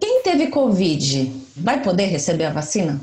Quem 0.00 0.22
teve 0.22 0.46
Covid 0.48 1.32
vai 1.56 1.82
poder 1.82 2.06
receber 2.06 2.44
a 2.44 2.50
vacina? 2.50 3.00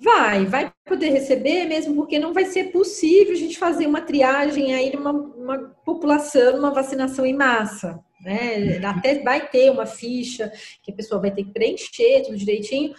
Vai, 0.00 0.46
vai 0.46 0.72
poder 0.84 1.10
receber, 1.10 1.64
mesmo 1.64 1.94
porque 1.94 2.18
não 2.18 2.32
vai 2.32 2.44
ser 2.44 2.72
possível 2.72 3.32
a 3.32 3.36
gente 3.36 3.58
fazer 3.58 3.86
uma 3.86 4.00
triagem 4.00 4.74
aí 4.74 4.94
numa 4.94 5.12
uma 5.12 5.58
população, 5.84 6.58
uma 6.58 6.72
vacinação 6.72 7.24
em 7.24 7.34
massa. 7.34 8.00
Né? 8.24 8.78
Até 8.84 9.20
vai 9.22 9.48
ter 9.48 9.70
uma 9.70 9.86
ficha 9.86 10.52
que 10.82 10.92
a 10.92 10.94
pessoa 10.94 11.20
vai 11.20 11.30
ter 11.30 11.44
que 11.44 11.52
preencher 11.52 12.22
tudo 12.24 12.36
direitinho, 12.36 12.94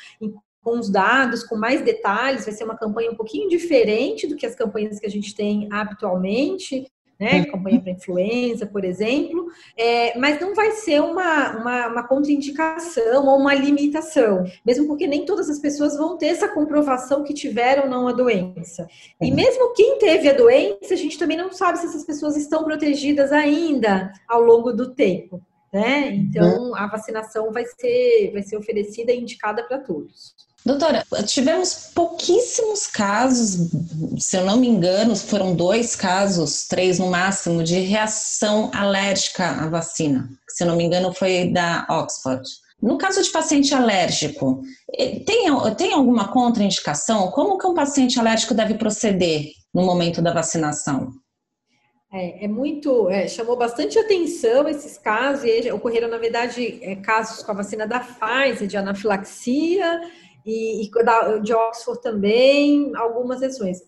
com 0.62 0.80
os 0.80 0.90
dados, 0.90 1.44
com 1.44 1.58
mais 1.58 1.82
detalhes, 1.82 2.46
vai 2.46 2.54
ser 2.54 2.64
uma 2.64 2.78
campanha 2.78 3.12
um 3.12 3.16
pouquinho 3.16 3.50
diferente 3.50 4.26
do 4.26 4.36
que 4.38 4.46
as 4.46 4.56
campanhas 4.56 4.98
que 4.98 5.06
a 5.06 5.10
gente 5.10 5.36
tem 5.36 5.68
habitualmente, 5.70 6.88
né? 7.20 7.40
Uhum. 7.40 7.52
Campanha 7.52 7.82
para 7.82 7.92
influenza, 7.92 8.66
por 8.66 8.84
exemplo, 8.84 9.48
é, 9.78 10.18
mas 10.18 10.40
não 10.40 10.54
vai 10.54 10.72
ser 10.72 11.02
uma, 11.02 11.58
uma, 11.58 11.88
uma, 11.88 12.08
contraindicação 12.08 13.26
ou 13.28 13.38
uma 13.38 13.54
limitação, 13.54 14.44
mesmo 14.66 14.88
porque 14.88 15.08
nem 15.08 15.26
todas 15.26 15.50
as 15.50 15.60
pessoas 15.60 15.98
vão 15.98 16.18
ter 16.18 16.28
essa 16.28 16.48
comprovação 16.48 17.24
que 17.24 17.34
tiveram 17.34 17.90
não 17.90 18.08
a 18.08 18.12
doença. 18.12 18.88
E 19.22 19.30
uhum. 19.30 19.36
mesmo 19.36 19.74
quem 19.74 19.98
teve 19.98 20.30
a 20.30 20.34
doença, 20.34 20.94
a 20.94 20.98
gente 20.98 21.18
também 21.18 21.38
não 21.38 21.52
sabe 21.52 21.80
se 21.80 21.86
essas 21.86 22.04
pessoas 22.04 22.36
estão 22.36 22.64
protegidas 22.64 23.32
ainda 23.32 24.12
ao 24.28 24.42
longo 24.42 24.72
do 24.72 24.94
tempo. 24.94 25.42
Né? 25.72 26.14
Então, 26.14 26.66
uhum. 26.66 26.76
a 26.76 26.86
vacinação 26.86 27.52
vai 27.52 27.66
ser, 27.66 28.32
vai 28.32 28.44
ser 28.44 28.58
oferecida 28.58 29.12
e 29.12 29.20
indicada 29.20 29.64
para 29.64 29.80
todos. 29.80 30.36
Doutora, 30.66 31.06
tivemos 31.26 31.92
pouquíssimos 31.94 32.88
casos, 32.88 33.70
se 34.18 34.38
eu 34.38 34.46
não 34.46 34.56
me 34.56 34.68
engano, 34.68 35.14
foram 35.14 35.54
dois 35.54 35.94
casos, 35.94 36.66
três 36.70 37.00
no 37.00 37.08
máximo, 37.08 37.62
de 37.64 37.80
reação 37.80 38.72
alérgica 38.74 39.46
à 39.46 39.68
vacina. 39.68 40.30
Se 40.48 40.64
eu 40.64 40.68
não 40.68 40.78
me 40.78 40.86
engano, 40.86 41.14
foi 41.14 41.50
da 41.50 41.86
Oxford. 41.90 42.44
No 42.82 42.98
caso 42.98 43.22
de 43.22 43.30
paciente 43.30 43.74
alérgico, 43.74 44.62
eh, 44.98 45.20
tem, 45.26 45.48
tem 45.76 45.94
alguma 45.94 46.30
contraindicação? 46.30 47.30
Como 47.32 47.58
que 47.58 47.68
um 47.68 47.74
paciente 47.74 48.18
alérgico 48.18 48.54
deve 48.54 48.76
proceder 48.76 49.52
no 49.74 49.84
momento 49.84 50.22
da 50.22 50.34
vacinação? 50.34 51.12
É, 52.14 52.46
é 52.46 52.48
muito, 52.48 53.10
é, 53.10 53.28
chamou 53.28 53.58
bastante 53.58 53.98
atenção 53.98 54.70
esses 54.70 54.98
casos, 54.98 55.44
e 55.46 55.72
ocorreram, 55.72 56.08
na 56.08 56.18
verdade, 56.18 56.80
é, 56.82 56.96
casos 56.98 57.44
com 57.44 57.52
a 57.52 57.56
vacina 57.56 57.88
da 57.88 58.00
Pfizer, 58.00 58.68
de 58.68 58.78
anafilaxia, 58.78 60.00
e, 60.46 60.84
e 60.84 60.92
de 61.42 61.54
Oxford 61.54 62.02
também, 62.02 62.96
algumas 62.96 63.40
sessões 63.40 63.82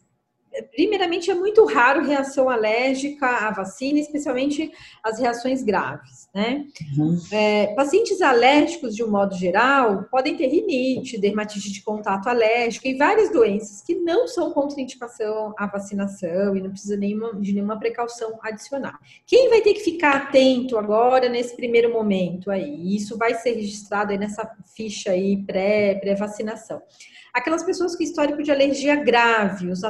primeiramente, 0.64 1.30
é 1.30 1.36
muito 1.36 1.66
raro 1.66 2.04
reação 2.04 2.50
alérgica 2.50 3.28
à 3.28 3.52
vacina, 3.52 4.00
especialmente 4.00 4.72
as 5.04 5.20
reações 5.20 5.64
graves, 5.64 6.30
né? 6.34 6.66
Uhum. 6.98 7.20
É, 7.32 7.68
pacientes 7.76 8.22
alérgicos, 8.22 8.96
de 8.96 9.04
um 9.04 9.10
modo 9.10 9.36
geral, 9.36 10.04
podem 10.12 10.36
ter 10.36 10.48
rinite, 10.48 11.20
dermatite 11.20 11.72
de 11.72 11.82
contato 11.82 12.28
alérgico 12.28 12.88
e 12.88 12.96
várias 12.96 13.32
doenças 13.32 13.82
que 13.82 13.96
não 13.96 14.28
são 14.28 14.52
contraindicação 14.52 15.54
à 15.58 15.68
vacinação 15.68 16.56
e 16.56 16.62
não 16.62 16.72
precisa 16.72 16.98
nenhuma, 16.98 17.40
de 17.40 17.54
nenhuma 17.54 17.80
precaução 17.80 18.40
adicional. 18.42 18.94
Quem 19.26 19.50
vai 19.50 19.62
ter 19.62 19.74
que 19.74 19.82
ficar 19.82 20.16
atento 20.16 20.78
agora 20.78 21.30
nesse 21.30 21.56
primeiro 21.56 21.92
momento 21.92 22.52
aí? 22.52 22.96
Isso 22.96 23.18
vai 23.18 23.34
ser 23.36 23.54
registrado 23.54 24.12
aí 24.12 24.18
nessa 24.18 24.50
ficha 24.76 25.12
aí 25.12 25.44
pré-vacinação. 25.44 26.80
Pré 26.80 27.16
aquelas 27.36 27.64
pessoas 27.64 27.98
com 27.98 28.02
histórico 28.02 28.42
de 28.42 28.50
alergia 28.50 28.96
grave, 28.96 29.70
os 29.70 29.84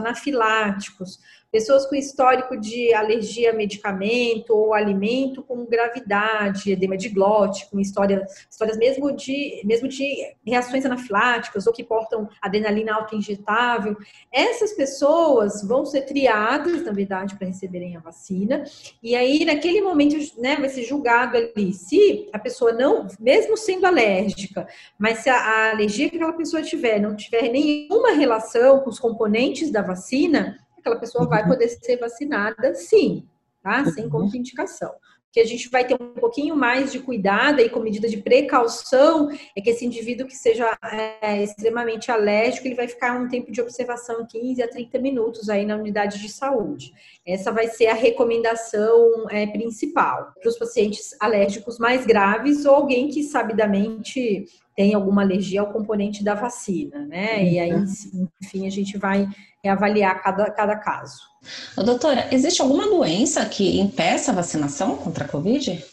anafiláticos, 0.63 1.19
pessoas 1.55 1.85
com 1.85 1.95
histórico 1.95 2.59
de 2.59 2.93
alergia 2.93 3.51
a 3.51 3.53
medicamento 3.53 4.49
ou 4.49 4.73
alimento 4.73 5.41
com 5.41 5.65
gravidade, 5.65 6.69
edema 6.69 6.97
de 6.97 7.07
glote, 7.07 7.69
com 7.69 7.79
história, 7.79 8.25
histórias 8.51 8.75
mesmo 8.77 9.15
de, 9.15 9.61
mesmo 9.63 9.87
de 9.87 10.05
reações 10.45 10.85
anafiláticas 10.85 11.65
ou 11.65 11.71
que 11.71 11.81
portam 11.81 12.27
adrenalina 12.41 12.95
autoinjetável. 12.95 13.95
Essas 14.29 14.73
pessoas 14.73 15.65
vão 15.65 15.85
ser 15.85 16.01
triadas, 16.01 16.83
na 16.83 16.91
verdade, 16.91 17.37
para 17.37 17.47
receberem 17.47 17.95
a 17.95 18.01
vacina. 18.01 18.65
E 19.01 19.15
aí, 19.15 19.45
naquele 19.45 19.79
momento, 19.79 20.17
né, 20.37 20.57
vai 20.57 20.67
ser 20.67 20.83
julgado 20.83 21.37
ali 21.37 21.71
se 21.71 22.27
a 22.33 22.39
pessoa 22.39 22.73
não, 22.73 23.07
mesmo 23.17 23.55
sendo 23.55 23.85
alérgica, 23.85 24.67
mas 24.99 25.19
se 25.19 25.29
a, 25.29 25.37
a 25.37 25.71
alergia 25.71 26.09
que 26.09 26.17
aquela 26.17 26.33
pessoa 26.33 26.61
tiver 26.61 26.99
não 26.99 27.15
tiver 27.15 27.49
nenhuma 27.49 28.11
relação 28.11 28.81
com 28.81 28.89
os 28.89 28.99
componentes 28.99 29.71
da 29.71 29.81
vacina, 29.81 30.59
aquela 30.85 30.99
pessoa 30.99 31.27
vai 31.27 31.41
uhum. 31.41 31.49
poder 31.49 31.67
ser 31.67 31.97
vacinada, 31.97 32.75
sim, 32.75 33.27
tá? 33.63 33.83
Sem 33.85 34.05
uhum. 34.05 34.11
contraindicação. 34.11 34.93
Que 35.31 35.41
a 35.41 35.45
gente 35.45 35.69
vai 35.69 35.85
ter 35.85 36.01
um 36.01 36.13
pouquinho 36.13 36.55
mais 36.55 36.93
de 36.93 36.99
cuidado 36.99 37.59
e 37.59 37.67
com 37.67 37.81
medida 37.81 38.07
de 38.07 38.15
precaução 38.15 39.29
é 39.53 39.59
que 39.59 39.69
esse 39.69 39.85
indivíduo 39.85 40.27
que 40.27 40.35
seja 40.35 40.77
é, 41.21 41.43
extremamente 41.43 42.09
alérgico, 42.09 42.65
ele 42.65 42.75
vai 42.75 42.87
ficar 42.87 43.19
um 43.19 43.27
tempo 43.27 43.51
de 43.51 43.59
observação 43.59 44.25
15 44.25 44.63
a 44.63 44.67
30 44.67 44.97
minutos 44.99 45.49
aí 45.49 45.65
na 45.65 45.75
unidade 45.75 46.21
de 46.21 46.29
saúde. 46.29 46.93
Essa 47.27 47.51
vai 47.51 47.67
ser 47.67 47.87
a 47.87 47.93
recomendação 47.93 49.29
é, 49.29 49.45
principal 49.47 50.31
para 50.39 50.49
os 50.49 50.57
pacientes 50.57 51.13
alérgicos 51.19 51.79
mais 51.79 52.05
graves 52.05 52.63
ou 52.63 52.73
alguém 52.73 53.09
que 53.09 53.21
sabidamente 53.21 54.45
tem 54.73 54.93
alguma 54.93 55.21
alergia 55.21 55.61
ao 55.61 55.71
componente 55.71 56.23
da 56.23 56.33
vacina, 56.33 57.05
né? 57.05 57.43
E 57.43 57.59
aí, 57.59 57.73
uhum. 57.73 58.27
enfim, 58.41 58.67
a 58.67 58.69
gente 58.69 58.97
vai 58.97 59.27
avaliar 59.67 60.21
cada, 60.21 60.49
cada 60.51 60.75
caso. 60.77 61.17
Doutora, 61.77 62.27
existe 62.31 62.61
alguma 62.61 62.87
doença 62.87 63.45
que 63.45 63.79
impeça 63.79 64.31
a 64.31 64.35
vacinação 64.35 64.95
contra 64.95 65.25
a 65.25 65.27
Covid? 65.27 65.83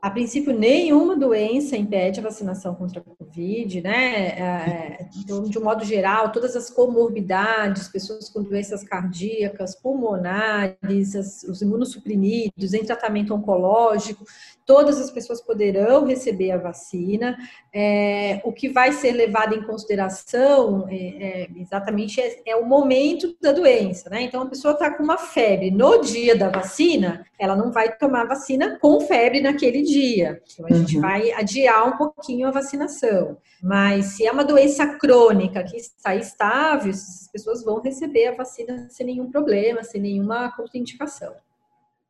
A 0.00 0.10
princípio, 0.10 0.52
nenhuma 0.52 1.16
doença 1.16 1.76
impede 1.76 2.20
a 2.20 2.22
vacinação 2.22 2.74
contra 2.74 3.00
a 3.00 3.02
Covid, 3.02 3.80
né? 3.80 4.28
É, 4.28 5.08
então, 5.16 5.42
de 5.42 5.58
um 5.58 5.64
modo 5.64 5.84
geral, 5.84 6.30
todas 6.30 6.54
as 6.54 6.70
comorbidades, 6.70 7.88
pessoas 7.88 8.28
com 8.28 8.42
doenças 8.42 8.84
cardíacas, 8.84 9.74
pulmonares, 9.74 11.14
os 11.48 11.60
imunossuprimidos, 11.62 12.74
em 12.74 12.84
tratamento 12.84 13.34
oncológico, 13.34 14.24
todas 14.68 15.00
as 15.00 15.10
pessoas 15.10 15.40
poderão 15.40 16.04
receber 16.04 16.50
a 16.50 16.58
vacina. 16.58 17.38
É, 17.72 18.40
o 18.44 18.52
que 18.52 18.68
vai 18.68 18.92
ser 18.92 19.12
levado 19.12 19.54
em 19.54 19.62
consideração 19.62 20.86
é, 20.90 20.96
é, 20.96 21.48
exatamente 21.56 22.20
é, 22.20 22.42
é, 22.46 22.54
o 22.54 22.66
momento 22.66 23.34
da 23.40 23.50
doença, 23.50 24.10
né? 24.10 24.22
Então, 24.22 24.42
a 24.42 24.46
pessoa 24.46 24.74
está 24.74 24.90
com 24.90 25.02
uma 25.02 25.16
febre 25.16 25.70
no 25.70 26.02
dia 26.02 26.36
da 26.36 26.50
vacina, 26.50 27.24
ela 27.38 27.56
não 27.56 27.72
vai 27.72 27.96
tomar 27.96 28.26
vacina 28.26 28.78
com 28.78 29.00
febre 29.00 29.40
naquele 29.40 29.82
dia. 29.92 30.42
Então, 30.52 30.66
a 30.66 30.72
gente 30.72 30.96
uhum. 30.96 31.02
vai 31.02 31.32
adiar 31.32 31.88
um 31.88 31.96
pouquinho 31.96 32.48
a 32.48 32.50
vacinação. 32.50 33.38
Mas 33.62 34.06
se 34.16 34.26
é 34.26 34.30
uma 34.30 34.44
doença 34.44 34.86
crônica 34.86 35.62
que 35.64 35.76
está 35.76 36.14
estável, 36.14 36.90
essas 36.90 37.28
pessoas 37.30 37.64
vão 37.64 37.80
receber 37.80 38.28
a 38.28 38.36
vacina 38.36 38.86
sem 38.90 39.06
nenhum 39.06 39.30
problema, 39.30 39.82
sem 39.82 40.00
nenhuma 40.00 40.52
contraindicação. 40.56 41.34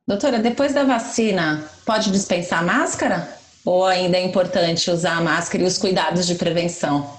Doutora, 0.07 0.38
depois 0.38 0.73
da 0.73 0.85
vacina, 0.85 1.64
pode 1.85 2.11
dispensar 2.11 2.64
máscara? 2.64 3.29
Ou 3.64 3.85
ainda 3.85 4.17
é 4.17 4.23
importante 4.23 4.91
usar 4.91 5.19
a 5.19 5.21
máscara 5.21 5.62
e 5.62 5.67
os 5.67 5.77
cuidados 5.77 6.27
de 6.27 6.35
prevenção? 6.35 7.19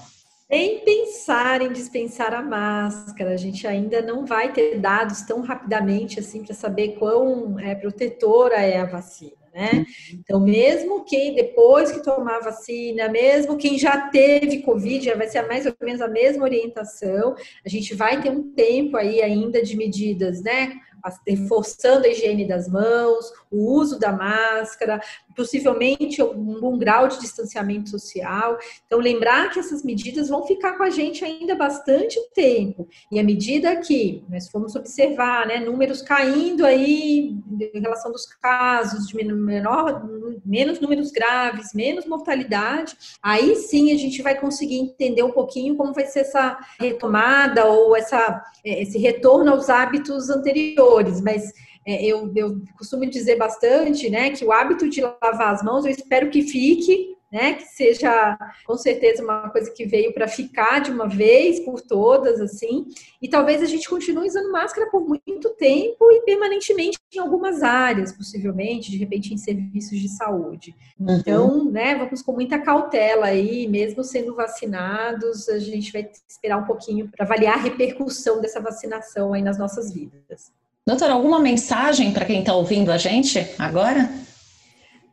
Nem 0.50 0.80
pensar 0.80 1.62
em 1.62 1.70
dispensar 1.70 2.34
a 2.34 2.42
máscara, 2.42 3.30
a 3.30 3.36
gente 3.36 3.64
ainda 3.68 4.02
não 4.02 4.26
vai 4.26 4.52
ter 4.52 4.80
dados 4.80 5.22
tão 5.22 5.42
rapidamente 5.42 6.18
assim 6.18 6.42
para 6.42 6.52
saber 6.52 6.96
quão 6.98 7.56
é, 7.60 7.72
protetora 7.76 8.56
é 8.56 8.78
a 8.78 8.84
vacina, 8.84 9.36
né? 9.54 9.84
Então, 10.12 10.40
mesmo 10.40 11.04
quem 11.04 11.34
depois 11.34 11.90
que 11.90 12.02
tomar 12.02 12.36
a 12.36 12.44
vacina, 12.44 13.08
mesmo 13.08 13.56
quem 13.56 13.78
já 13.78 14.08
teve 14.08 14.62
Covid, 14.62 15.14
vai 15.14 15.28
ser 15.28 15.46
mais 15.46 15.66
ou 15.66 15.74
menos 15.80 16.00
a 16.00 16.08
mesma 16.08 16.44
orientação. 16.44 17.34
A 17.64 17.68
gente 17.68 17.94
vai 17.94 18.20
ter 18.20 18.30
um 18.30 18.52
tempo 18.52 18.96
aí 18.96 19.22
ainda 19.22 19.62
de 19.62 19.76
medidas, 19.76 20.42
né? 20.42 20.72
Reforçando 21.26 22.06
a 22.06 22.08
higiene 22.08 22.46
das 22.46 22.68
mãos, 22.68 23.32
o 23.50 23.72
uso 23.72 23.98
da 23.98 24.12
máscara, 24.12 25.00
possivelmente 25.36 26.22
um 26.22 26.60
bom 26.60 26.78
grau 26.78 27.08
de 27.08 27.20
distanciamento 27.20 27.90
social. 27.90 28.58
Então, 28.86 28.98
lembrar 28.98 29.50
que 29.50 29.58
essas 29.58 29.82
medidas 29.82 30.28
vão 30.28 30.46
ficar 30.46 30.76
com 30.76 30.82
a 30.82 30.90
gente 30.90 31.24
ainda 31.24 31.54
bastante 31.54 32.18
tempo. 32.34 32.88
E 33.10 33.18
à 33.18 33.24
medida 33.24 33.76
que 33.76 34.24
nós 34.28 34.48
formos 34.48 34.76
observar, 34.76 35.46
né, 35.46 35.58
números 35.60 36.02
caindo 36.02 36.64
aí 36.64 37.36
em 37.60 37.80
relação 37.80 38.12
dos 38.12 38.26
casos, 38.26 39.06
de 39.08 39.24
menor, 39.24 40.06
menos 40.44 40.80
números 40.80 41.10
graves, 41.10 41.72
menos 41.74 42.06
mortalidade, 42.06 42.96
aí 43.22 43.56
sim 43.56 43.92
a 43.92 43.98
gente 43.98 44.22
vai 44.22 44.38
conseguir 44.38 44.78
entender 44.78 45.22
um 45.22 45.32
pouquinho 45.32 45.76
como 45.76 45.92
vai 45.92 46.06
ser 46.06 46.20
essa 46.20 46.58
retomada 46.78 47.66
ou 47.66 47.96
essa, 47.96 48.42
esse 48.64 48.98
retorno 48.98 49.52
aos 49.52 49.68
hábitos 49.68 50.30
anteriores. 50.30 50.89
Mas 51.20 51.52
é, 51.86 52.04
eu, 52.04 52.30
eu 52.34 52.62
costumo 52.76 53.06
dizer 53.06 53.36
bastante, 53.36 54.10
né, 54.10 54.30
que 54.30 54.44
o 54.44 54.52
hábito 54.52 54.88
de 54.88 55.00
lavar 55.00 55.54
as 55.54 55.62
mãos, 55.62 55.84
eu 55.84 55.90
espero 55.90 56.30
que 56.30 56.42
fique, 56.42 57.16
né, 57.32 57.54
que 57.54 57.64
seja 57.64 58.36
com 58.66 58.76
certeza 58.76 59.22
uma 59.22 59.48
coisa 59.50 59.70
que 59.70 59.86
veio 59.86 60.12
para 60.12 60.26
ficar 60.26 60.80
de 60.80 60.90
uma 60.90 61.08
vez 61.08 61.60
por 61.60 61.80
todas, 61.80 62.40
assim, 62.40 62.86
e 63.22 63.28
talvez 63.28 63.62
a 63.62 63.66
gente 63.66 63.88
continue 63.88 64.26
usando 64.26 64.50
máscara 64.50 64.90
por 64.90 65.06
muito 65.06 65.50
tempo 65.50 66.10
e 66.10 66.22
permanentemente 66.22 66.98
em 67.14 67.18
algumas 67.18 67.62
áreas, 67.62 68.12
possivelmente, 68.12 68.90
de 68.90 68.96
repente 68.98 69.32
em 69.32 69.38
serviços 69.38 69.98
de 69.98 70.08
saúde. 70.08 70.74
Uhum. 70.98 71.16
Então, 71.16 71.64
né, 71.70 71.94
vamos 71.94 72.20
com 72.20 72.32
muita 72.32 72.58
cautela 72.58 73.26
aí, 73.26 73.68
mesmo 73.68 74.02
sendo 74.02 74.34
vacinados, 74.34 75.48
a 75.48 75.58
gente 75.58 75.92
vai 75.92 76.10
esperar 76.28 76.58
um 76.58 76.66
pouquinho 76.66 77.08
para 77.08 77.24
avaliar 77.24 77.54
a 77.54 77.62
repercussão 77.62 78.40
dessa 78.40 78.60
vacinação 78.60 79.32
aí 79.32 79.40
nas 79.40 79.58
nossas 79.58 79.94
vidas. 79.94 80.52
Doutora, 80.86 81.12
alguma 81.12 81.38
mensagem 81.38 82.12
para 82.12 82.24
quem 82.24 82.40
está 82.40 82.54
ouvindo 82.54 82.90
a 82.90 82.96
gente 82.96 83.46
agora? 83.58 84.08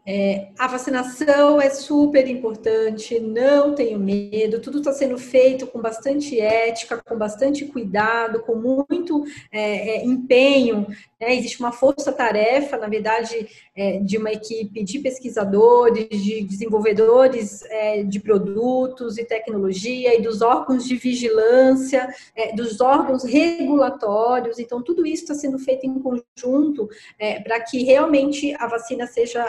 É, 0.10 0.48
a 0.58 0.68
vacinação 0.68 1.60
é 1.60 1.70
super 1.70 2.26
importante, 2.30 3.20
não 3.20 3.76
tenho 3.76 4.00
medo, 4.00 4.62
tudo 4.62 4.78
está 4.78 4.94
sendo 4.94 5.18
feito 5.18 5.68
com 5.68 5.82
bastante 5.82 6.40
ética, 6.40 7.04
com 7.06 7.18
bastante 7.18 7.66
cuidado, 7.66 8.40
com 8.40 8.56
muito 8.56 9.26
é, 9.52 9.98
é, 9.98 10.06
empenho. 10.06 10.88
Né? 11.20 11.36
Existe 11.36 11.60
uma 11.60 11.74
força-tarefa, 11.74 12.78
na 12.78 12.88
verdade, 12.88 13.50
é, 13.76 14.00
de 14.00 14.18
uma 14.18 14.32
equipe 14.32 14.82
de 14.82 15.00
pesquisadores, 15.00 16.08
de 16.24 16.42
desenvolvedores 16.42 17.64
é, 17.64 18.02
de 18.04 18.22
produtos 18.22 19.18
e 19.18 19.26
tecnologia 19.26 20.18
e 20.18 20.22
dos 20.22 20.42
órgãos 20.42 20.88
de 20.88 20.96
vigilância, 20.96 22.08
é, 22.34 22.56
dos 22.56 22.80
órgãos 22.80 23.26
regulatórios. 23.26 24.58
Então, 24.58 24.82
tudo 24.82 25.06
isso 25.06 25.24
está 25.24 25.36
sendo 25.36 25.60
feito 25.60 25.86
em 25.86 26.00
conjunto 26.00 26.88
para 27.44 27.60
que 27.60 27.84
realmente 27.84 28.56
a 28.58 28.68
vacina 28.68 29.06
seja 29.06 29.44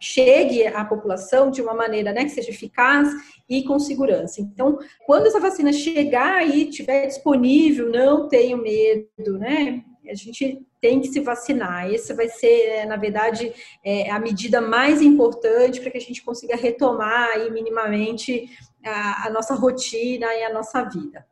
chegue 0.00 0.66
à 0.66 0.84
população 0.84 1.50
de 1.50 1.60
uma 1.60 1.74
maneira 1.74 2.12
né, 2.12 2.24
que 2.24 2.30
seja 2.30 2.50
eficaz 2.50 3.08
e 3.48 3.62
com 3.62 3.78
segurança. 3.78 4.40
Então, 4.40 4.78
quando 5.04 5.26
essa 5.26 5.38
vacina 5.38 5.72
chegar 5.72 6.46
e 6.48 6.68
estiver 6.68 7.06
disponível, 7.06 7.90
não 7.90 8.26
tenho 8.26 8.56
medo, 8.56 9.38
né? 9.38 9.84
A 10.08 10.14
gente 10.14 10.66
tem 10.80 11.00
que 11.00 11.08
se 11.08 11.20
vacinar. 11.20 11.92
Essa 11.92 12.14
vai 12.14 12.28
ser, 12.28 12.46
é, 12.46 12.86
na 12.86 12.96
verdade, 12.96 13.52
é, 13.84 14.10
a 14.10 14.18
medida 14.18 14.60
mais 14.60 15.02
importante 15.02 15.80
para 15.80 15.90
que 15.90 15.98
a 15.98 16.00
gente 16.00 16.24
consiga 16.24 16.56
retomar 16.56 17.28
aí, 17.34 17.50
minimamente 17.50 18.48
a 18.82 19.28
nossa 19.28 19.54
rotina 19.54 20.26
e 20.34 20.42
a 20.42 20.52
nossa 20.52 20.82
vida. 20.84 21.26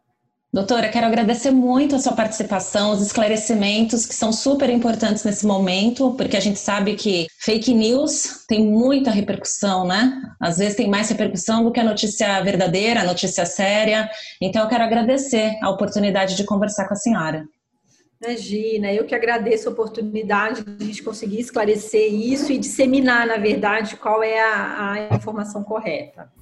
Doutora, 0.51 0.89
quero 0.89 1.05
agradecer 1.05 1.51
muito 1.51 1.95
a 1.95 1.99
sua 1.99 2.15
participação, 2.15 2.93
os 2.93 3.03
esclarecimentos 3.03 4.07
que 4.07 4.15
são 4.15 4.33
super 4.33 4.71
importantes 4.71 5.23
nesse 5.23 5.47
momento, 5.47 6.15
porque 6.15 6.39
a 6.39 6.41
gente 6.41 6.59
sabe 6.59 6.95
que 6.95 7.27
fake 7.39 7.75
news 7.75 8.47
tem 8.49 8.65
muita 8.65 9.11
repercussão, 9.11 9.87
né? 9.87 10.23
Às 10.41 10.57
vezes 10.57 10.75
tem 10.75 10.89
mais 10.89 11.11
repercussão 11.11 11.63
do 11.63 11.71
que 11.71 11.79
a 11.79 11.85
notícia 11.85 12.41
verdadeira, 12.43 13.03
a 13.03 13.05
notícia 13.05 13.45
séria. 13.45 14.09
Então, 14.41 14.63
eu 14.63 14.69
quero 14.69 14.85
agradecer 14.85 15.55
a 15.63 15.69
oportunidade 15.69 16.35
de 16.35 16.45
conversar 16.45 16.89
com 16.89 16.95
a 16.95 16.97
senhora. 16.97 17.45
Imagina, 18.25 18.91
eu 18.91 19.05
que 19.05 19.15
agradeço 19.15 19.69
a 19.69 19.73
oportunidade 19.73 20.65
de 20.65 20.83
a 20.83 20.87
gente 20.87 21.03
conseguir 21.03 21.41
esclarecer 21.41 22.11
isso 22.11 22.51
e 22.51 22.57
disseminar, 22.57 23.27
na 23.27 23.37
verdade, 23.37 23.97
qual 23.97 24.23
é 24.23 24.41
a, 24.41 24.93
a 24.93 25.15
informação 25.15 25.63
correta. 25.63 26.38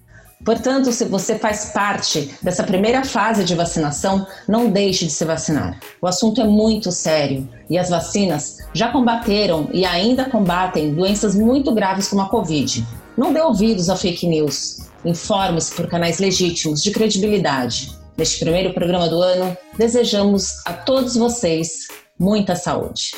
Portanto, 0.46 0.92
se 0.92 1.04
você 1.06 1.36
faz 1.40 1.72
parte 1.74 2.32
dessa 2.40 2.62
primeira 2.62 3.04
fase 3.04 3.42
de 3.42 3.56
vacinação, 3.56 4.24
não 4.46 4.70
deixe 4.70 5.04
de 5.04 5.10
se 5.10 5.24
vacinar. 5.24 5.80
O 6.00 6.06
assunto 6.06 6.40
é 6.40 6.44
muito 6.44 6.92
sério 6.92 7.48
e 7.68 7.76
as 7.76 7.90
vacinas 7.90 8.58
já 8.72 8.92
combateram 8.92 9.68
e 9.72 9.84
ainda 9.84 10.30
combatem 10.30 10.94
doenças 10.94 11.34
muito 11.34 11.74
graves 11.74 12.06
como 12.06 12.22
a 12.22 12.28
Covid. 12.28 12.86
Não 13.18 13.32
dê 13.32 13.40
ouvidos 13.40 13.90
a 13.90 13.96
fake 13.96 14.28
news. 14.28 14.86
Informe-se 15.04 15.74
por 15.74 15.88
canais 15.88 16.20
legítimos, 16.20 16.80
de 16.80 16.92
credibilidade. 16.92 17.90
Neste 18.16 18.38
primeiro 18.38 18.72
programa 18.72 19.08
do 19.08 19.20
ano, 19.20 19.56
desejamos 19.76 20.64
a 20.64 20.72
todos 20.72 21.16
vocês 21.16 21.88
muita 22.16 22.54
saúde. 22.54 23.10